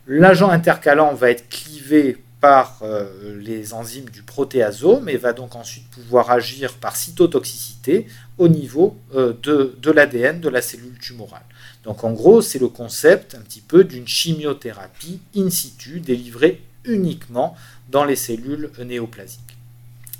[0.06, 5.88] L'agent intercalant va être clivé par euh, les enzymes du protéasome et va donc ensuite
[5.90, 11.44] pouvoir agir par cytotoxicité au niveau euh, de, l'ADN de la cellule tumorale.
[11.84, 17.56] Donc en gros, c'est le concept un petit peu d'une chimiothérapie in situ délivrée uniquement
[17.88, 19.56] dans les cellules néoplasiques.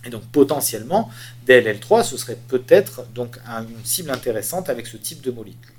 [0.04, 1.10] Et donc potentiellement,
[1.48, 5.74] DLL3, ce serait peut-être donc une cible intéressante avec ce type de molécule.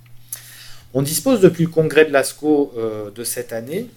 [0.93, 3.89] On dispose depuis le congrès de l'ASCO euh, de cette année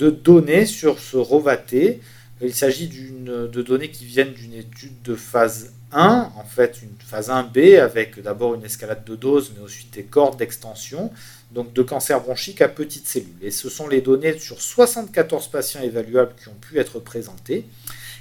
[0.00, 2.00] de données sur ce Rovaté.
[2.40, 7.28] Il s'agit de données qui viennent d'une étude de phase 1, en fait une phase
[7.28, 11.12] 1B avec d'abord une escalade de dose, mais ensuite des cordes d'extension,
[11.52, 13.28] donc de cancer bronchique à petites cellules.
[13.42, 17.66] Et ce sont les données sur 74 patients évaluables qui ont pu être présentées.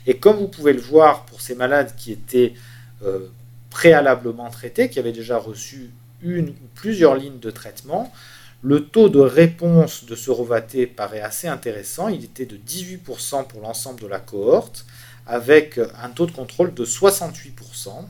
[0.05, 2.55] Et comme vous pouvez le voir pour ces malades qui étaient
[3.05, 3.28] euh,
[3.70, 5.91] préalablement traités, qui avaient déjà reçu
[6.22, 8.11] une ou plusieurs lignes de traitement,
[8.61, 12.09] le taux de réponse de ce Rovaté paraît assez intéressant.
[12.09, 14.86] Il était de 18% pour l'ensemble de la cohorte,
[15.26, 18.05] avec un taux de contrôle de 68%.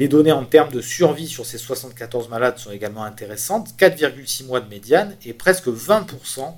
[0.00, 4.60] Les données en termes de survie sur ces 74 malades sont également intéressantes, 4,6 mois
[4.60, 6.52] de médiane et presque 20%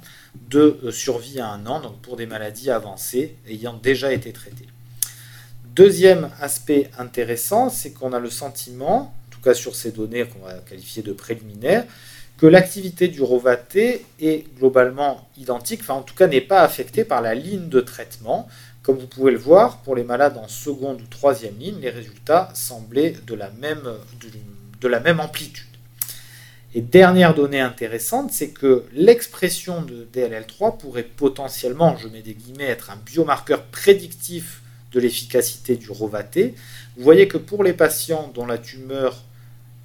[0.49, 4.68] de euh, survie à un an, donc pour des maladies avancées ayant déjà été traitées.
[5.74, 9.14] Deuxième aspect intéressant, c'est qu'on a le sentiment,
[9.55, 11.85] sur ces données qu'on va qualifier de préliminaires,
[12.39, 17.23] que l'activité du Rovaté est globalement identique, enfin en tout cas n'est pas affectée par
[17.23, 18.47] la ligne de traitement.
[18.83, 22.51] Comme vous pouvez le voir, pour les malades en seconde ou troisième ligne, les résultats
[22.55, 23.89] semblaient de la même,
[24.81, 25.65] de la même amplitude.
[26.75, 32.65] Et dernière donnée intéressante, c'est que l'expression de DLL3 pourrait potentiellement, je mets des guillemets,
[32.65, 34.61] être un biomarqueur prédictif
[34.93, 36.55] de l'efficacité du Rovaté.
[36.97, 39.25] Vous voyez que pour les patients dont la tumeur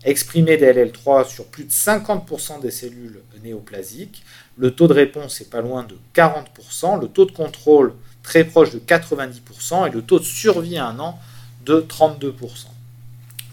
[0.03, 4.23] exprimait DLL3 sur plus de 50% des cellules néoplasiques,
[4.57, 7.93] le taux de réponse est pas loin de 40%, le taux de contrôle
[8.23, 11.19] très proche de 90% et le taux de survie à un an
[11.65, 12.33] de 32%.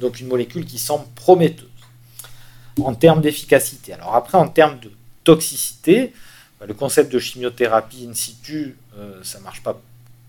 [0.01, 1.69] Donc une molécule qui semble prometteuse
[2.81, 3.93] en termes d'efficacité.
[3.93, 4.91] Alors après, en termes de
[5.25, 6.13] toxicité,
[6.61, 9.81] bah, le concept de chimiothérapie in situ, euh, ça ne marche pas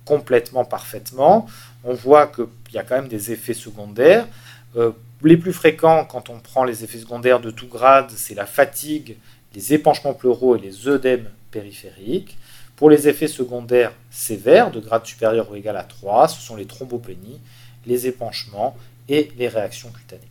[0.05, 1.47] complètement parfaitement.
[1.83, 4.27] On voit qu'il y a quand même des effets secondaires.
[4.75, 4.91] Euh,
[5.27, 9.17] les plus fréquents, quand on prend les effets secondaires de tout grade, c'est la fatigue,
[9.53, 12.37] les épanchements pleuraux et les œdèmes périphériques.
[12.75, 16.65] Pour les effets secondaires sévères, de grade supérieur ou égal à 3, ce sont les
[16.65, 17.41] thrombopénies,
[17.85, 18.77] les épanchements
[19.09, 20.21] et les réactions cutanées.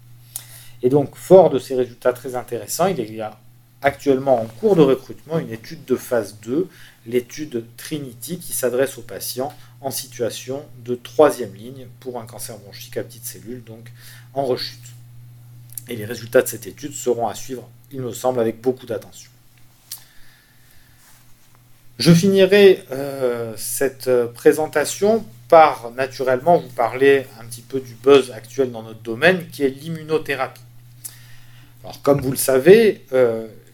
[0.82, 3.38] Et donc, fort de ces résultats très intéressants, il y a
[3.82, 6.68] actuellement en cours de recrutement une étude de phase 2,
[7.06, 12.96] l'étude Trinity, qui s'adresse aux patients en situation de troisième ligne pour un cancer bronchique
[12.96, 13.92] à petites cellules, donc
[14.38, 14.78] en rechute.
[15.88, 19.30] Et les résultats de cette étude seront à suivre, il me semble, avec beaucoup d'attention.
[21.98, 28.70] Je finirai euh, cette présentation par naturellement vous parler un petit peu du buzz actuel
[28.70, 30.60] dans notre domaine qui est l'immunothérapie.
[31.82, 33.04] Alors comme vous le savez,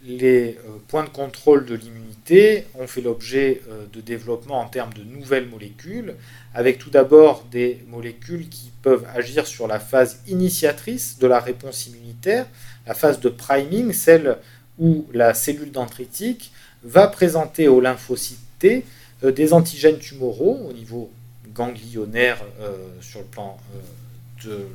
[0.05, 5.49] les points de contrôle de l'immunité ont fait l'objet de développement en termes de nouvelles
[5.49, 6.15] molécules,
[6.55, 11.87] avec tout d'abord des molécules qui peuvent agir sur la phase initiatrice de la réponse
[11.87, 12.47] immunitaire,
[12.87, 14.37] la phase de priming, celle
[14.79, 16.53] où la cellule dendritique
[16.83, 18.85] va présenter aux lymphocytes T
[19.23, 21.11] euh, des antigènes tumoraux au niveau
[21.55, 24.67] ganglionnaire euh, sur le plan euh, de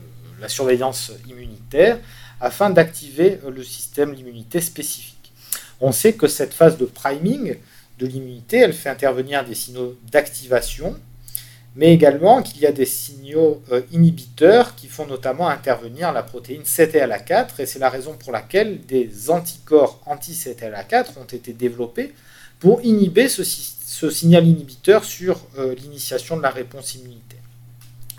[0.41, 1.99] la surveillance immunitaire
[2.39, 5.18] afin d'activer le système d'immunité spécifique.
[5.81, 7.55] On sait que cette phase de priming
[7.97, 10.95] de l'immunité, elle fait intervenir des signaux d'activation
[11.75, 16.63] mais également qu'il y a des signaux euh, inhibiteurs qui font notamment intervenir la protéine
[16.63, 22.13] 7-LA4, et c'est la raison pour laquelle des anticorps anti-7-LA4 ont été développés
[22.59, 27.39] pour inhiber ce, signal inhibiteur sur euh, l'initiation de la réponse immunitaire.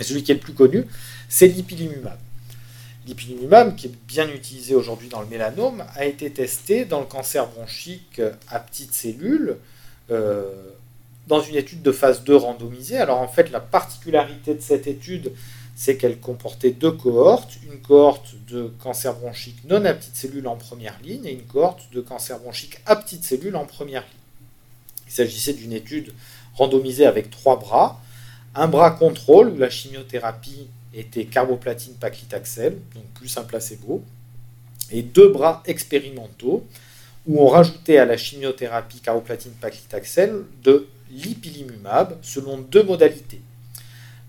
[0.00, 0.86] Celui qui est le plus connu,
[1.28, 2.18] c'est l'ipilimumab.
[3.76, 8.20] Qui est bien utilisé aujourd'hui dans le mélanome, a été testé dans le cancer bronchique
[8.48, 9.56] à petites cellules.
[10.10, 10.50] Euh,
[11.30, 12.98] dans une étude de phase 2 randomisée.
[12.98, 15.32] Alors en fait, la particularité de cette étude,
[15.76, 20.56] c'est qu'elle comportait deux cohortes, une cohorte de cancer bronchique non à petites cellules en
[20.56, 24.10] première ligne et une cohorte de cancer bronchique à petites cellules en première ligne.
[25.06, 26.12] Il s'agissait d'une étude
[26.54, 28.00] randomisée avec trois bras,
[28.54, 34.02] un bras contrôle où la chimiothérapie était carboplatine paclitaxel, donc plus un placebo,
[34.90, 36.66] et deux bras expérimentaux
[37.26, 43.40] où on rajoutait à la chimiothérapie carboplatine paclitaxel de l'ipilimumab selon deux modalités.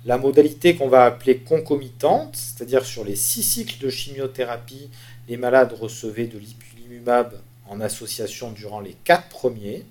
[0.05, 4.89] La modalité qu'on va appeler concomitante, c'est-à-dire sur les six cycles de chimiothérapie,
[5.28, 7.34] les malades recevaient de l'ipilimumab
[7.68, 9.86] en association durant les quatre premiers.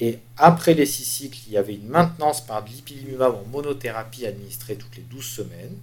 [0.00, 4.26] Et après les six cycles, il y avait une maintenance par de l'ipilimumab en monothérapie
[4.26, 5.76] administrée toutes les 12 semaines.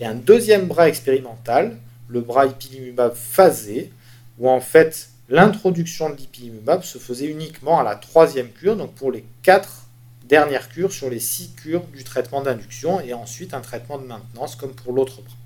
[0.00, 1.78] Et un deuxième bras expérimental,
[2.08, 3.90] le bras ipilimumab phasé,
[4.38, 9.10] où en fait L'introduction de l'ipilimumab se faisait uniquement à la troisième cure, donc pour
[9.10, 9.86] les quatre
[10.24, 14.56] dernières cures sur les six cures du traitement d'induction, et ensuite un traitement de maintenance
[14.56, 15.41] comme pour l'autre bras.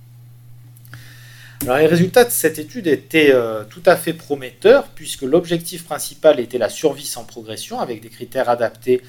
[1.62, 6.38] Alors, les résultats de cette étude étaient euh, tout à fait prometteurs, puisque l'objectif principal
[6.38, 9.02] était la survie sans progression, avec des critères adaptés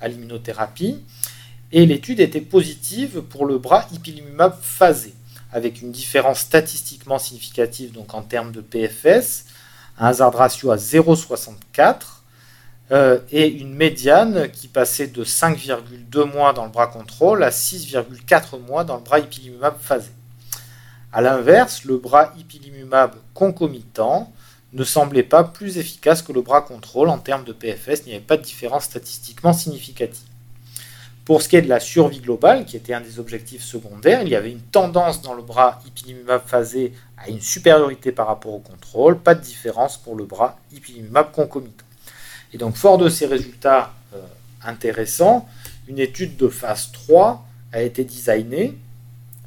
[0.00, 0.98] à l'immunothérapie,
[1.72, 5.14] et l'étude était positive pour le bras ipilimumab phasé,
[5.52, 9.44] avec une différence statistiquement significative donc en termes de PFS,
[9.98, 11.96] un hazard ratio à 0,64
[12.92, 18.58] euh, et une médiane qui passait de 5,2 mois dans le bras contrôle à 6,4
[18.60, 20.10] mois dans le bras ipilimumab phasé.
[21.12, 24.32] A l'inverse, le bras ipilimumab concomitant
[24.72, 28.14] ne semblait pas plus efficace que le bras contrôle en termes de PFS, il n'y
[28.14, 30.26] avait pas de différence statistiquement significative.
[31.24, 34.28] Pour ce qui est de la survie globale, qui était un des objectifs secondaires, il
[34.28, 38.58] y avait une tendance dans le bras ipilimumab phasé à une supériorité par rapport au
[38.58, 41.84] contrôle, pas de différence pour le bras ipilimumab concomitant.
[42.52, 44.18] Et donc, fort de ces résultats euh,
[44.64, 45.48] intéressants,
[45.88, 48.76] une étude de phase 3 a été designée.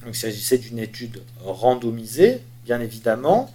[0.07, 3.53] Il s'agissait d'une étude randomisée, bien évidemment,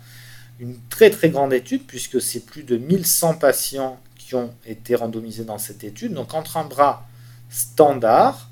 [0.60, 5.44] une très très grande étude puisque c'est plus de 1100 patients qui ont été randomisés
[5.44, 6.12] dans cette étude.
[6.12, 7.06] Donc entre un bras
[7.50, 8.48] standard,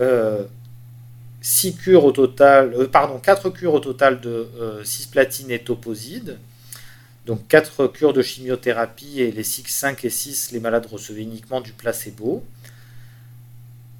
[0.00, 0.44] euh,
[1.40, 6.38] 6 cures au total, euh, pardon, 4 cures au total de euh, cisplatine et toposide.
[7.26, 11.60] Donc 4 cures de chimiothérapie et les cycles 5 et 6, les malades recevaient uniquement
[11.60, 12.44] du placebo.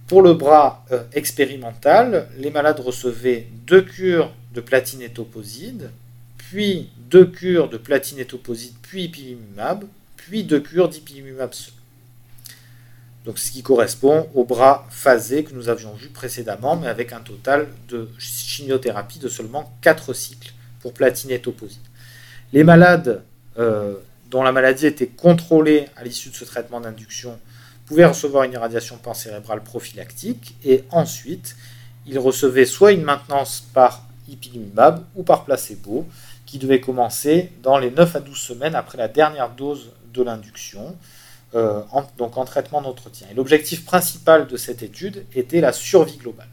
[0.09, 5.90] Pour le bras euh, expérimental, les malades recevaient 2 cures de platine et toposide,
[6.36, 9.84] puis 2 cures de platine et toposide, puis ipilimumab,
[10.16, 11.74] puis 2 cures d'ipilimumab seul
[13.28, 17.20] donc ce qui correspond au bras phasé que nous avions vu précédemment, mais avec un
[17.20, 21.82] total de chimiothérapie de seulement 4 cycles pour platine et toposide.
[22.54, 23.22] Les malades
[23.59, 23.96] euh,
[24.30, 27.38] dont la maladie était contrôlée à l'issue de ce traitement d'induction
[27.89, 31.57] pouvaient recevoir une irradiation pancérébrale prophylactique et ensuite
[32.07, 36.07] ils recevaient soit une maintenance par ipilimumab ou par placebo
[36.45, 40.95] qui devait commencer dans les 9 à 12 semaines après la dernière dose de l'induction
[41.55, 43.26] euh, en, donc en traitement d'entretien.
[43.30, 46.49] Et l'objectif principal de cette étude était la survie globale.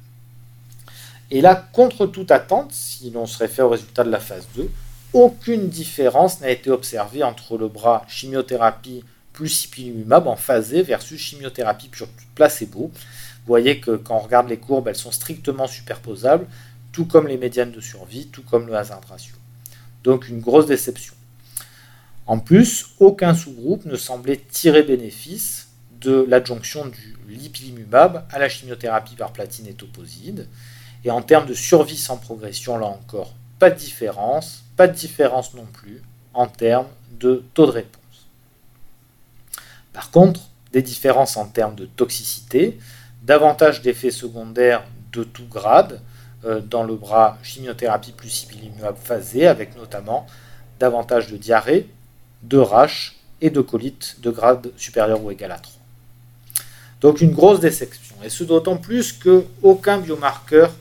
[1.32, 4.70] Et là, contre toute attente, si l'on se réfère au résultat de la phase 2,
[5.12, 9.04] aucune différence n'a été observée entre le bras chimiothérapie
[9.36, 12.90] plus ipilimumab en phasé versus chimiothérapie pure placebo.
[12.94, 16.48] Vous voyez que quand on regarde les courbes, elles sont strictement superposables,
[16.94, 19.36] tout comme les médianes de survie, tout comme le hasard ratio.
[20.04, 21.14] Donc une grosse déception.
[22.28, 25.68] En plus, aucun sous-groupe ne semblait tirer bénéfice
[26.02, 30.48] de l'adjonction du lipilimumab à la chimiothérapie par platine et toposide.
[31.04, 35.54] Et en termes de survie sans progression, là encore, pas de différence, pas de différence
[35.54, 36.02] non plus
[36.34, 36.88] en termes
[37.20, 38.05] de taux de réponse.
[39.96, 40.42] Par contre,
[40.74, 42.78] des différences en termes de toxicité,
[43.24, 44.84] davantage d'effets secondaires
[45.14, 46.02] de tout grade
[46.44, 50.28] euh, dans le bras chimiothérapie plus ipilimumab phasé, avec notamment
[50.82, 51.88] davantage de diarrhée,
[52.44, 55.74] de rash et de colite de grade supérieur ou égal à 3.
[57.00, 60.74] Donc une grosse déception, et ce d'autant plus qu'aucun biomarqueur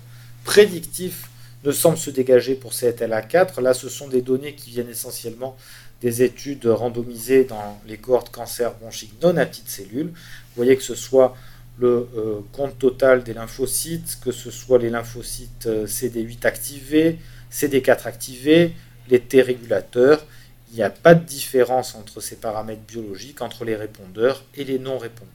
[0.43, 1.31] prédictif
[1.65, 3.61] ne semble se dégager pour CTLA4.
[3.61, 5.57] Là, ce sont des données qui viennent essentiellement
[6.05, 10.09] des études randomisées dans les cohortes cancer bronchique non à petites cellules.
[10.09, 11.35] Vous voyez que ce soit
[11.79, 17.19] le euh, compte total des lymphocytes, que ce soit les lymphocytes euh, CD8 activés,
[17.51, 18.75] CD4 activés,
[19.09, 20.27] les T régulateurs.
[20.71, 24.79] Il n'y a pas de différence entre ces paramètres biologiques, entre les répondeurs et les
[24.79, 25.31] non-répondeurs.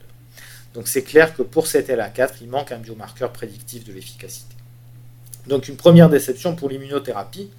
[0.76, 4.56] Donc c'est clair que pour cette LA4, il manque un biomarqueur prédictif de l'efficacité.
[5.48, 7.50] Donc une première déception pour l'immunothérapie.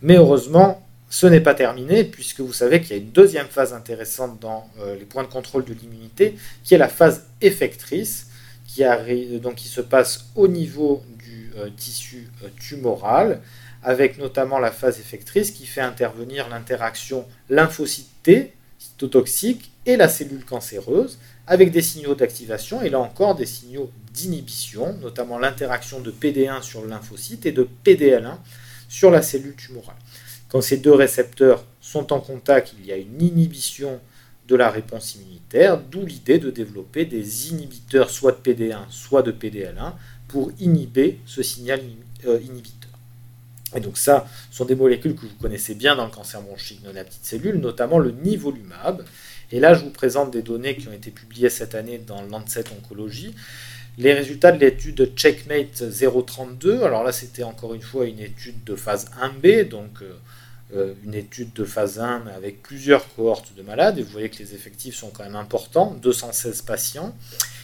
[0.00, 3.72] Mais heureusement, ce n'est pas terminé, puisque vous savez qu'il y a une deuxième phase
[3.72, 8.26] intéressante dans euh, les points de contrôle de l'immunité, qui est la phase effectrice,
[8.66, 8.84] qui,
[9.56, 13.40] qui se passe au niveau du euh, tissu euh, tumoral,
[13.82, 20.44] avec notamment la phase effectrice qui fait intervenir l'interaction lymphocyte T, cytotoxique, et la cellule
[20.44, 26.60] cancéreuse, avec des signaux d'activation et là encore des signaux d'inhibition, notamment l'interaction de PD1
[26.60, 28.34] sur le lymphocyte et de PDL1
[28.88, 29.96] sur la cellule tumorale.
[30.48, 34.00] Quand ces deux récepteurs sont en contact, il y a une inhibition
[34.48, 39.30] de la réponse immunitaire, d'où l'idée de développer des inhibiteurs soit de PD1, soit de
[39.30, 39.92] PDL1
[40.26, 41.80] pour inhiber ce signal
[42.26, 42.90] euh, inhibiteur.
[43.76, 46.96] Et donc ça, sont des molécules que vous connaissez bien dans le cancer bronchique non
[46.98, 49.04] à petite cellule, notamment le nivolumab.
[49.52, 52.64] Et là, je vous présente des données qui ont été publiées cette année dans Lancet
[52.72, 53.34] Oncologie.
[53.98, 58.76] Les résultats de l'étude Checkmate 032, alors là c'était encore une fois une étude de
[58.76, 60.12] phase 1B, donc euh,
[61.04, 64.54] une étude de phase 1 avec plusieurs cohortes de malades, et vous voyez que les
[64.54, 67.14] effectifs sont quand même importants, 216 patients.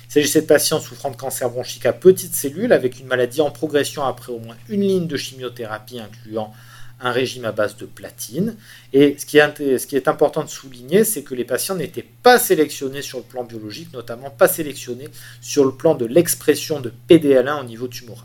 [0.08, 3.50] Il s'agissait de patients souffrant de cancer bronchique à petites cellules avec une maladie en
[3.50, 6.52] progression après au moins une ligne de chimiothérapie incluant
[7.00, 8.56] un régime à base de platine.
[8.92, 12.06] Et ce qui est, ce qui est important de souligner, c'est que les patients n'étaient
[12.22, 15.08] pas sélectionnés sur le plan biologique, notamment pas sélectionnés
[15.40, 18.24] sur le plan de l'expression de PDL1 au niveau tumoral.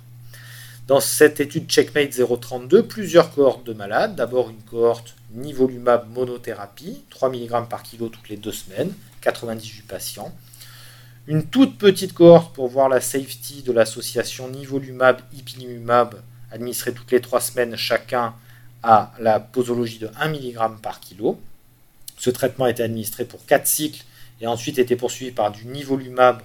[0.90, 4.16] Dans cette étude Checkmate 032, plusieurs cohortes de malades.
[4.16, 10.34] D'abord une cohorte nivolumab monothérapie, 3 mg par kilo toutes les deux semaines, 98 patients.
[11.28, 16.16] Une toute petite cohorte pour voir la safety de l'association nivolumab-ipilimumab
[16.52, 18.34] administrée toutes les trois semaines chacun
[18.82, 21.40] à la posologie de 1 mg par kilo.
[22.18, 24.06] Ce traitement a été administré pour 4 cycles
[24.42, 26.42] et ensuite été poursuivi par du nivolumab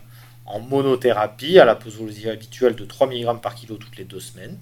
[0.47, 4.59] en monothérapie à la posologie habituelle de 3 mg par kilo toutes les deux semaines.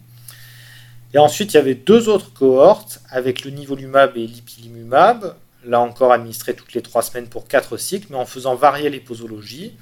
[1.15, 6.13] Et ensuite, il y avait deux autres cohortes avec le nivolumab et l'ipilimumab, là encore
[6.13, 9.77] administré toutes les trois semaines pour 4 cycles, mais en faisant varier les posologies.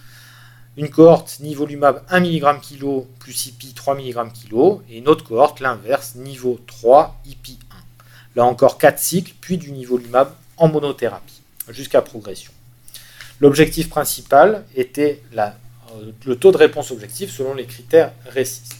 [0.76, 5.60] Une cohorte nivolumab 1 mg kg plus IPI 3 mg kg, et une autre cohorte,
[5.60, 7.74] l'inverse, niveau 3 IPI 1.
[8.36, 12.52] Là encore 4 cycles, puis du nivolumab en monothérapie, jusqu'à progression.
[13.40, 15.56] L'objectif principal était la
[16.24, 18.76] le taux de réponse objectif selon les critères RECIST.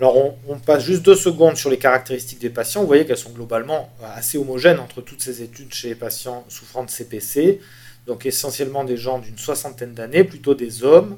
[0.00, 0.16] Alors
[0.48, 2.80] on, passe juste deux secondes sur les caractéristiques des patients.
[2.80, 6.84] Vous voyez qu'elles sont globalement assez homogènes entre toutes ces études chez les patients souffrant
[6.84, 7.60] de CPC.
[8.06, 11.16] Donc essentiellement des gens d'une soixantaine d'années, plutôt des hommes.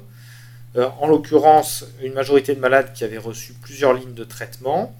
[0.75, 4.93] Euh, en l'occurrence, une majorité de malades qui avaient reçu plusieurs lignes de traitement.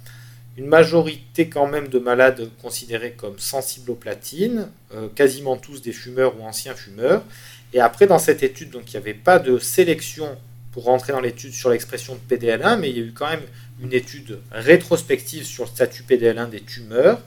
[0.56, 5.92] Une majorité quand même de malades considérés comme sensibles aux platines, euh, quasiment tous des
[5.92, 7.22] fumeurs ou anciens fumeurs.
[7.74, 10.38] Et après, dans cette étude, donc, il n'y avait pas de sélection
[10.72, 13.44] pour rentrer dans l'étude sur l'expression de PDL1, mais il y a eu quand même
[13.82, 17.22] une étude rétrospective sur le statut PDL1 des tumeurs,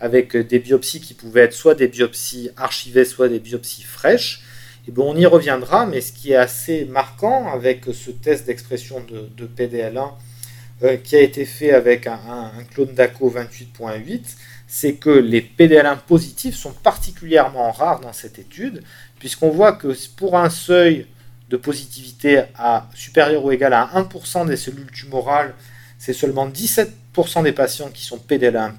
[0.00, 4.42] avec des biopsies qui pouvaient être soit des biopsies archivées, soit des biopsies fraîches.
[4.88, 9.04] Et bon, on y reviendra, mais ce qui est assez marquant avec ce test d'expression
[9.04, 10.12] de, PDL1
[10.82, 12.18] euh, qui a été fait avec un,
[12.58, 14.22] un clone d'ACO 28.8,
[14.66, 18.82] c'est que les PDL1 positifs sont particulièrement rares dans cette étude,
[19.22, 21.06] puisqu'on voit que pour un seuil
[21.48, 25.54] de positivité à supérieur ou égal à 1% des cellules tumorales,
[25.96, 28.72] c'est seulement 17% des patients qui sont PDL1+,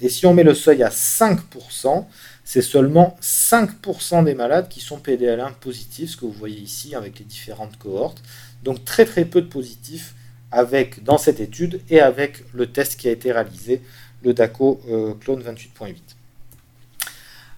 [0.00, 2.06] et si on met le seuil à 5%,
[2.44, 7.18] c'est seulement 5% des malades qui sont PDL1 positifs, ce que vous voyez ici avec
[7.18, 8.22] les différentes cohortes.
[8.62, 10.14] Donc très très peu de positifs
[10.50, 13.82] avec, dans cette étude et avec le test qui a été réalisé,
[14.22, 16.13] le DACO euh, clone 28.8.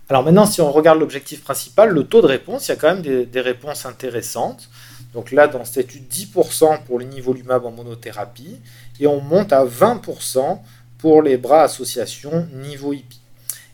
[0.08, 2.94] Alors maintenant, si on regarde l'objectif principal, le taux de réponse, il y a quand
[2.94, 4.68] même des, réponses intéressantes.
[5.14, 8.60] Donc là, dans cette étude, 10% pour l'inivolumab en monothérapie,
[9.00, 10.60] et on monte à 20%
[10.98, 13.20] pour les bras association niveau IPI.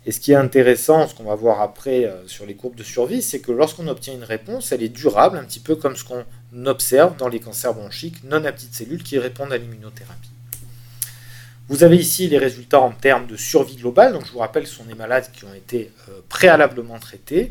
[0.07, 2.83] Et ce qui est intéressant, ce qu'on va voir après euh, sur les courbes de
[2.83, 6.05] survie, c'est que lorsqu'on obtient une réponse, elle est durable, un petit peu comme ce
[6.05, 6.25] qu'on
[6.65, 10.31] observe dans les cancers bronchiques non à petites cellules qui répondent à l'immunothérapie.
[11.73, 14.13] Vous avez ici les résultats en termes de survie globale.
[14.13, 17.51] Donc je vous rappelle, ce sont des malades qui ont été euh, préalablement traités.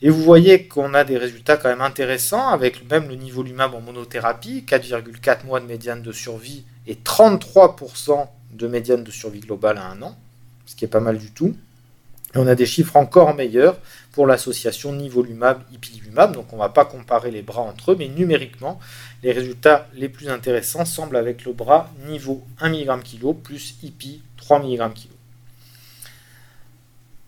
[0.00, 3.74] Et vous voyez qu'on a des résultats quand même intéressants avec même le niveau LUMAB
[3.74, 9.76] en monothérapie, 4,4 mois de médiane de survie et 33% de médiane de survie globale
[9.76, 10.16] à un an,
[10.64, 11.54] ce qui est pas mal du tout.
[12.34, 13.78] Et on a des chiffres encore meilleurs
[14.12, 16.32] pour l'association nivolumab-ipilimumab.
[16.34, 18.78] Donc on ne va pas comparer les bras entre eux, mais numériquement,
[19.22, 24.22] les résultats les plus intéressants semblent avec le bras niveau 1 mg kg plus IPI
[24.36, 25.08] 3 mg kg.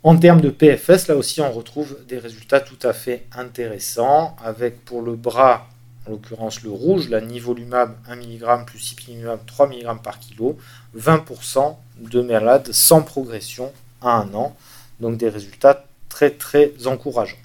[0.05, 4.85] En termes de PFS, là aussi, on retrouve des résultats tout à fait intéressants, avec
[4.85, 5.68] pour le bras,
[6.09, 10.59] en l'occurrence le rouge, la nivolumab 1 mg plus ipilimumab 3 mg par kilo,
[10.99, 14.57] 20% de malades sans progression à un an.
[14.99, 17.43] Donc des résultats très très encourageants.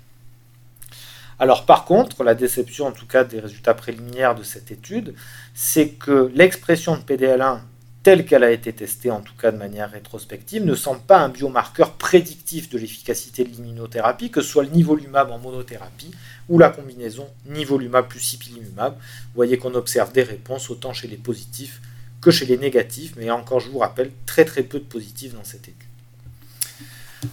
[1.39, 5.15] Alors par contre, la déception en tout cas des résultats préliminaires de cette étude,
[5.53, 7.59] c'est que l'expression de PDL1
[8.03, 11.29] telle qu'elle a été testée, en tout cas de manière rétrospective, ne semble pas un
[11.29, 16.11] biomarqueur prédictif de l'efficacité de l'immunothérapie, que ce soit le nivolumab en monothérapie
[16.49, 18.95] ou la combinaison nivolumab plus ipilimumab.
[18.95, 21.81] Vous voyez qu'on observe des réponses autant chez les positifs
[22.21, 25.45] que chez les négatifs, mais encore je vous rappelle, très très peu de positifs dans
[25.45, 25.86] cette étude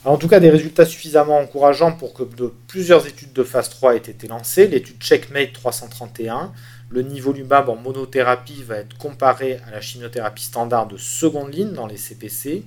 [0.04, 3.94] en tout cas, des résultats suffisamment encourageants pour que de, plusieurs études de phase 3
[3.94, 4.66] aient été lancées.
[4.66, 6.52] L'étude Checkmate 331,
[6.90, 11.72] le niveau nivolumab en monothérapie va être comparé à la chimiothérapie standard de seconde ligne
[11.72, 12.64] dans les CPC.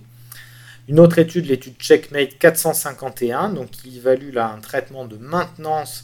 [0.88, 6.04] Une autre étude, l'étude Checkmate 451, donc qui évalue là un traitement de maintenance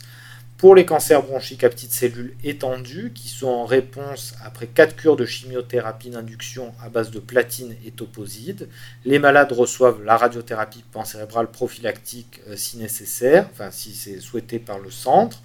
[0.64, 5.18] pour les cancers bronchiques à petites cellules étendues, qui sont en réponse après 4 cures
[5.18, 8.70] de chimiothérapie d'induction à base de platine et toposide,
[9.04, 14.80] les malades reçoivent la radiothérapie pancérébrale prophylactique euh, si nécessaire, enfin si c'est souhaité par
[14.80, 15.42] le centre.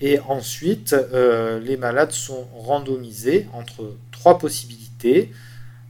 [0.00, 5.30] Et ensuite, euh, les malades sont randomisés entre trois possibilités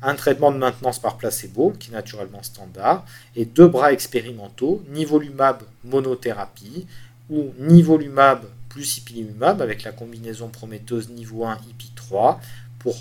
[0.03, 5.62] un traitement de maintenance par placebo, qui est naturellement standard, et deux bras expérimentaux, nivolumab
[5.85, 6.87] monothérapie
[7.31, 12.39] ou nivolumab plus ipilimumab avec la combinaison prometteuse niveau 1 IP3
[12.79, 12.97] pour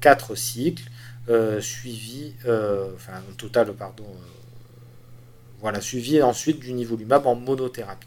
[0.00, 0.90] 4 euh, cycles,
[1.28, 4.06] euh, suivi, euh, enfin total, pardon,
[5.60, 8.06] voilà, suivi ensuite du nivolumab en monothérapie.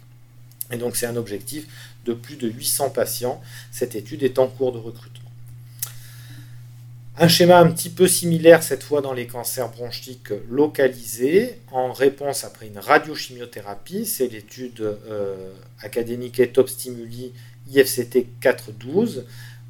[0.71, 1.67] Et donc c'est un objectif
[2.05, 3.41] de plus de 800 patients.
[3.71, 5.18] Cette étude est en cours de recrutement.
[7.21, 12.45] Un schéma un petit peu similaire cette fois dans les cancers bronchiques localisés en réponse
[12.45, 14.05] après une radiochimiothérapie.
[14.05, 15.51] C'est l'étude euh,
[15.81, 17.33] académique et top stimuli
[17.73, 19.25] IFCT 412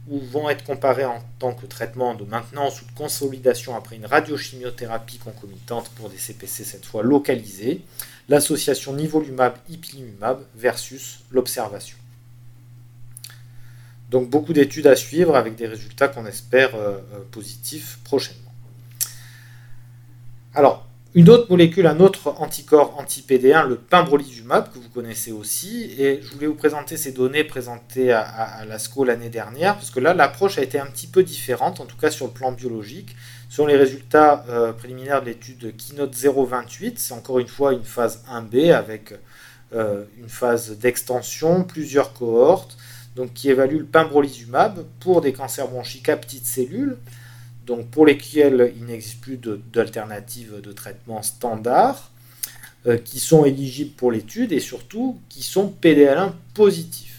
[0.10, 4.06] où vont être comparés en tant que traitement de maintenance ou de consolidation après une
[4.06, 7.82] radiochimiothérapie concomitante pour des CPC cette fois localisés,
[8.28, 11.99] l'association nivolumab-ipilimumab versus l'observation.
[14.10, 18.51] Donc beaucoup d'études à suivre avec des résultats qu'on espère euh, euh, positifs prochainement.
[20.55, 25.95] Alors, une autre molécule, un autre anticorps anti-PD1, le pembrolizumab, que vous connaissez aussi.
[25.99, 30.14] Et je voulais vous présenter ces données présentées à, l'ASCO l'année dernière, parce que là,
[30.14, 33.16] l'approche a été un petit peu différente, en tout cas sur le plan biologique.
[33.47, 38.24] Sur les résultats euh, préliminaires de l'étude Keynote 028, c'est encore une fois une phase
[38.32, 39.14] 1B avec
[39.72, 42.76] une phase d'extension, plusieurs cohortes
[43.16, 46.97] donc qui évalue le pembrolizumab pour des cancers bronchiques à petites cellules,
[47.66, 52.12] donc pour lesquels il n'existe plus d'alternative de, traitement standard,
[52.88, 57.10] euh, qui sont éligibles pour l'étude et surtout qui sont PDL1 positifs.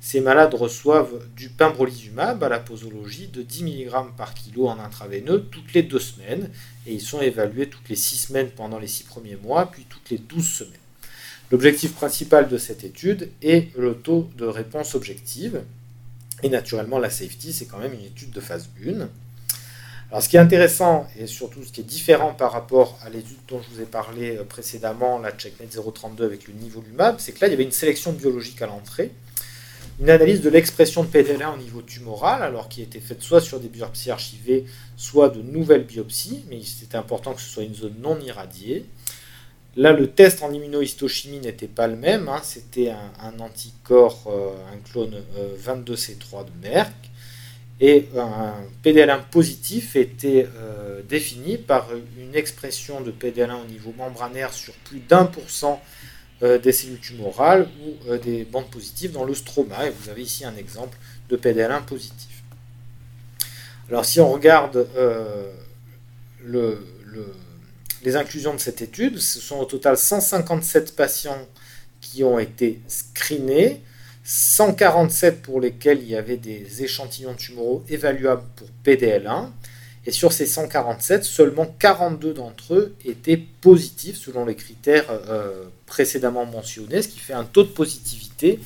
[0.00, 5.46] Ces malades reçoivent du pembrolizumab à la posologie de 10 mg par kilo en intraveineux
[5.50, 6.50] toutes les deux semaines
[6.86, 10.08] et ils sont évalués toutes les 6 semaines pendant les 6 premiers mois, puis toutes
[10.10, 10.87] les 12 semaines.
[11.50, 15.62] L'objectif principal de cette étude est le taux de réponse objective.
[16.42, 19.08] Et naturellement, la safety, c'est quand même une étude de phase 1.
[20.10, 23.36] Alors, ce qui est intéressant et surtout ce qui est différent par rapport à l'étude
[23.48, 27.32] dont je vous ai parlé euh, précédemment, la Checkmate 032 avec le niveau LUMAB, c'est
[27.32, 29.10] que là, il y avait une sélection biologique à l'entrée,
[30.00, 33.60] une analyse de l'expression de PDL1 au niveau tumoral, alors qui était faite soit sur
[33.60, 34.64] des biopsies archivées,
[34.96, 38.86] soit de nouvelles biopsies, mais c'était important que ce soit une zone non irradiée.
[39.76, 42.28] Là, le test en immunohistochimie n'était pas le même.
[42.28, 42.40] Hein.
[42.42, 45.22] C'était un, anticorps, euh, un clone
[45.64, 46.92] 22C3 euh, de Merck.
[47.80, 54.52] Et un PDL1 positif était euh, défini par une expression de PDL1 au niveau membranaire
[54.52, 55.80] sur plus d'un pour cent
[56.40, 59.86] des cellules tumorales ou des bandes positives dans le stroma.
[59.88, 60.96] Et vous avez ici un exemple
[61.28, 62.44] de PDL1 positif.
[63.88, 64.86] Alors si on regarde
[68.02, 71.46] les inclusions de cette étude, ce sont au total 157 patients
[72.00, 73.82] qui ont été screenés,
[74.24, 79.48] 147 pour lesquels il y avait des échantillons tumoraux évaluables pour PDL1,
[80.06, 86.46] et sur ces 147, seulement 42 d'entre eux étaient positifs selon les critères euh, précédemment
[86.46, 88.60] mentionnés, ce qui fait un taux de positivité,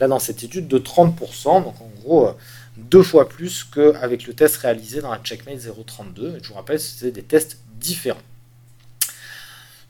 [0.00, 2.32] là dans cette étude, de 30%, donc en gros euh,
[2.76, 6.38] deux fois plus qu'avec le test réalisé dans la Checkmate 032.
[6.42, 8.18] je vous rappelle, c'était des tests différents.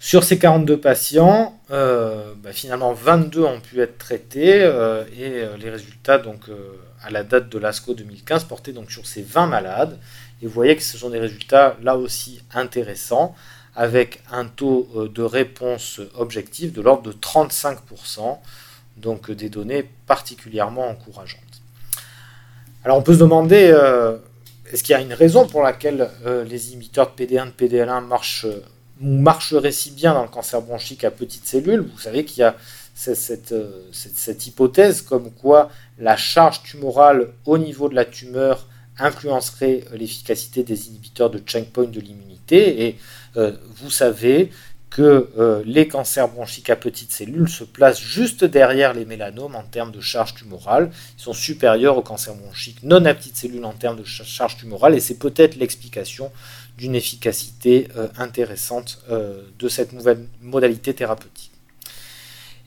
[0.01, 5.57] Sur ces 42 patients, euh, bah, finalement 22 ont pu être traités euh, et euh,
[5.57, 6.43] les résultats donc
[7.03, 9.99] à la date de l'ASCO 2015 portaient donc sur ces 20 malades.
[10.41, 13.35] Et vous voyez que ce sont des résultats là aussi intéressants
[13.75, 18.39] avec un taux de réponse objective de l'ordre de 35%,
[18.97, 21.43] donc des données particulièrement encourageantes.
[22.85, 23.73] Alors on peut se demander,
[24.73, 28.47] est-ce qu'il y a une raison pour laquelle les inhibiteurs de PD1 de PDL1 marchent
[29.01, 32.57] marcherait si bien dans le cancer bronchique à petites cellules, vous savez qu'il y a
[32.95, 33.55] cette,
[33.93, 38.67] cette, hypothèse comme quoi la charge tumorale au niveau de la tumeur
[38.99, 42.87] influencerait l'efficacité des inhibiteurs de checkpoint de l'immunité.
[42.87, 42.99] Et
[43.37, 44.51] euh, vous savez
[44.91, 49.63] que euh, les cancers bronchiques à petites cellules se placent juste derrière les mélanomes en
[49.63, 50.91] termes de charge tumorale.
[51.19, 54.95] Ils sont supérieurs aux cancers bronchiques non à petites cellules en termes de charge tumorale.
[54.95, 56.33] Et c'est peut-être l'explication
[56.79, 61.51] d'une efficacité euh, intéressante euh, de cette nouvelle modalité thérapeutique.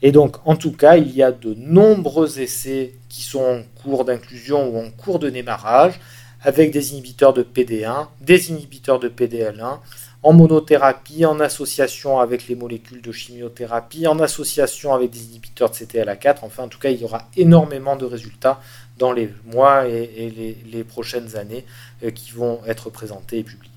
[0.02, 4.04] Et donc, en tout cas, il y a de nombreux essais qui sont en cours
[4.04, 5.98] d'inclusion ou en cours de démarrage
[6.42, 9.78] avec des inhibiteurs de PD1, des inhibiteurs de PDL1,
[10.24, 15.74] en monothérapie, en association avec les molécules de chimiothérapie, en association avec des inhibiteurs de
[15.74, 16.38] CTLA4.
[16.42, 18.60] Enfin, en tout cas, il y aura énormément de résultats
[18.98, 21.64] dans les mois et, les, prochaines années
[22.04, 23.71] euh, qui vont être présentés et publiés.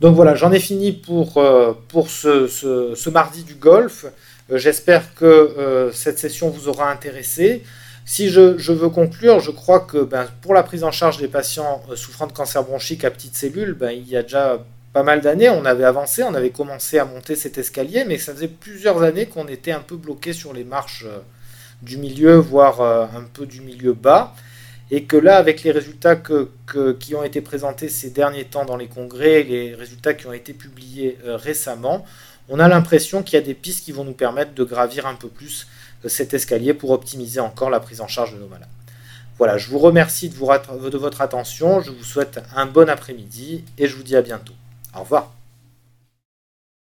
[0.00, 1.74] Donc voilà, j'en ai fini pour, euh,
[2.08, 4.06] ce, mardi du golf.
[4.50, 7.62] Euh, j'espère que euh, cette session vous aura intéressé.
[8.06, 11.82] Si je, veux conclure, je crois que ben, pour la prise en charge des patients
[11.94, 15.50] souffrant de cancer bronchique à petites cellules, ben, il y a déjà pas mal d'années,
[15.50, 19.26] on avait avancé, on avait commencé à monter cet escalier, mais ça faisait plusieurs années
[19.26, 21.06] qu'on était un peu bloqué sur les marches
[21.82, 24.34] du milieu, voire un peu du milieu bas
[24.90, 28.88] et que là, avec les résultats qui ont été présentés ces derniers temps dans les
[28.88, 32.04] congrès, les résultats qui ont été publiés euh, récemment,
[32.48, 35.14] on a l'impression qu'il y a des pistes qui vont nous permettre de gravir un
[35.14, 35.68] peu plus
[36.04, 38.68] euh, cet escalier pour optimiser encore la prise en charge de nos malades.
[39.38, 43.86] Voilà, je vous remercie de, de votre attention, je vous souhaite un bon après-midi et
[43.86, 44.52] je vous dis à bientôt.
[44.94, 45.39] Au revoir.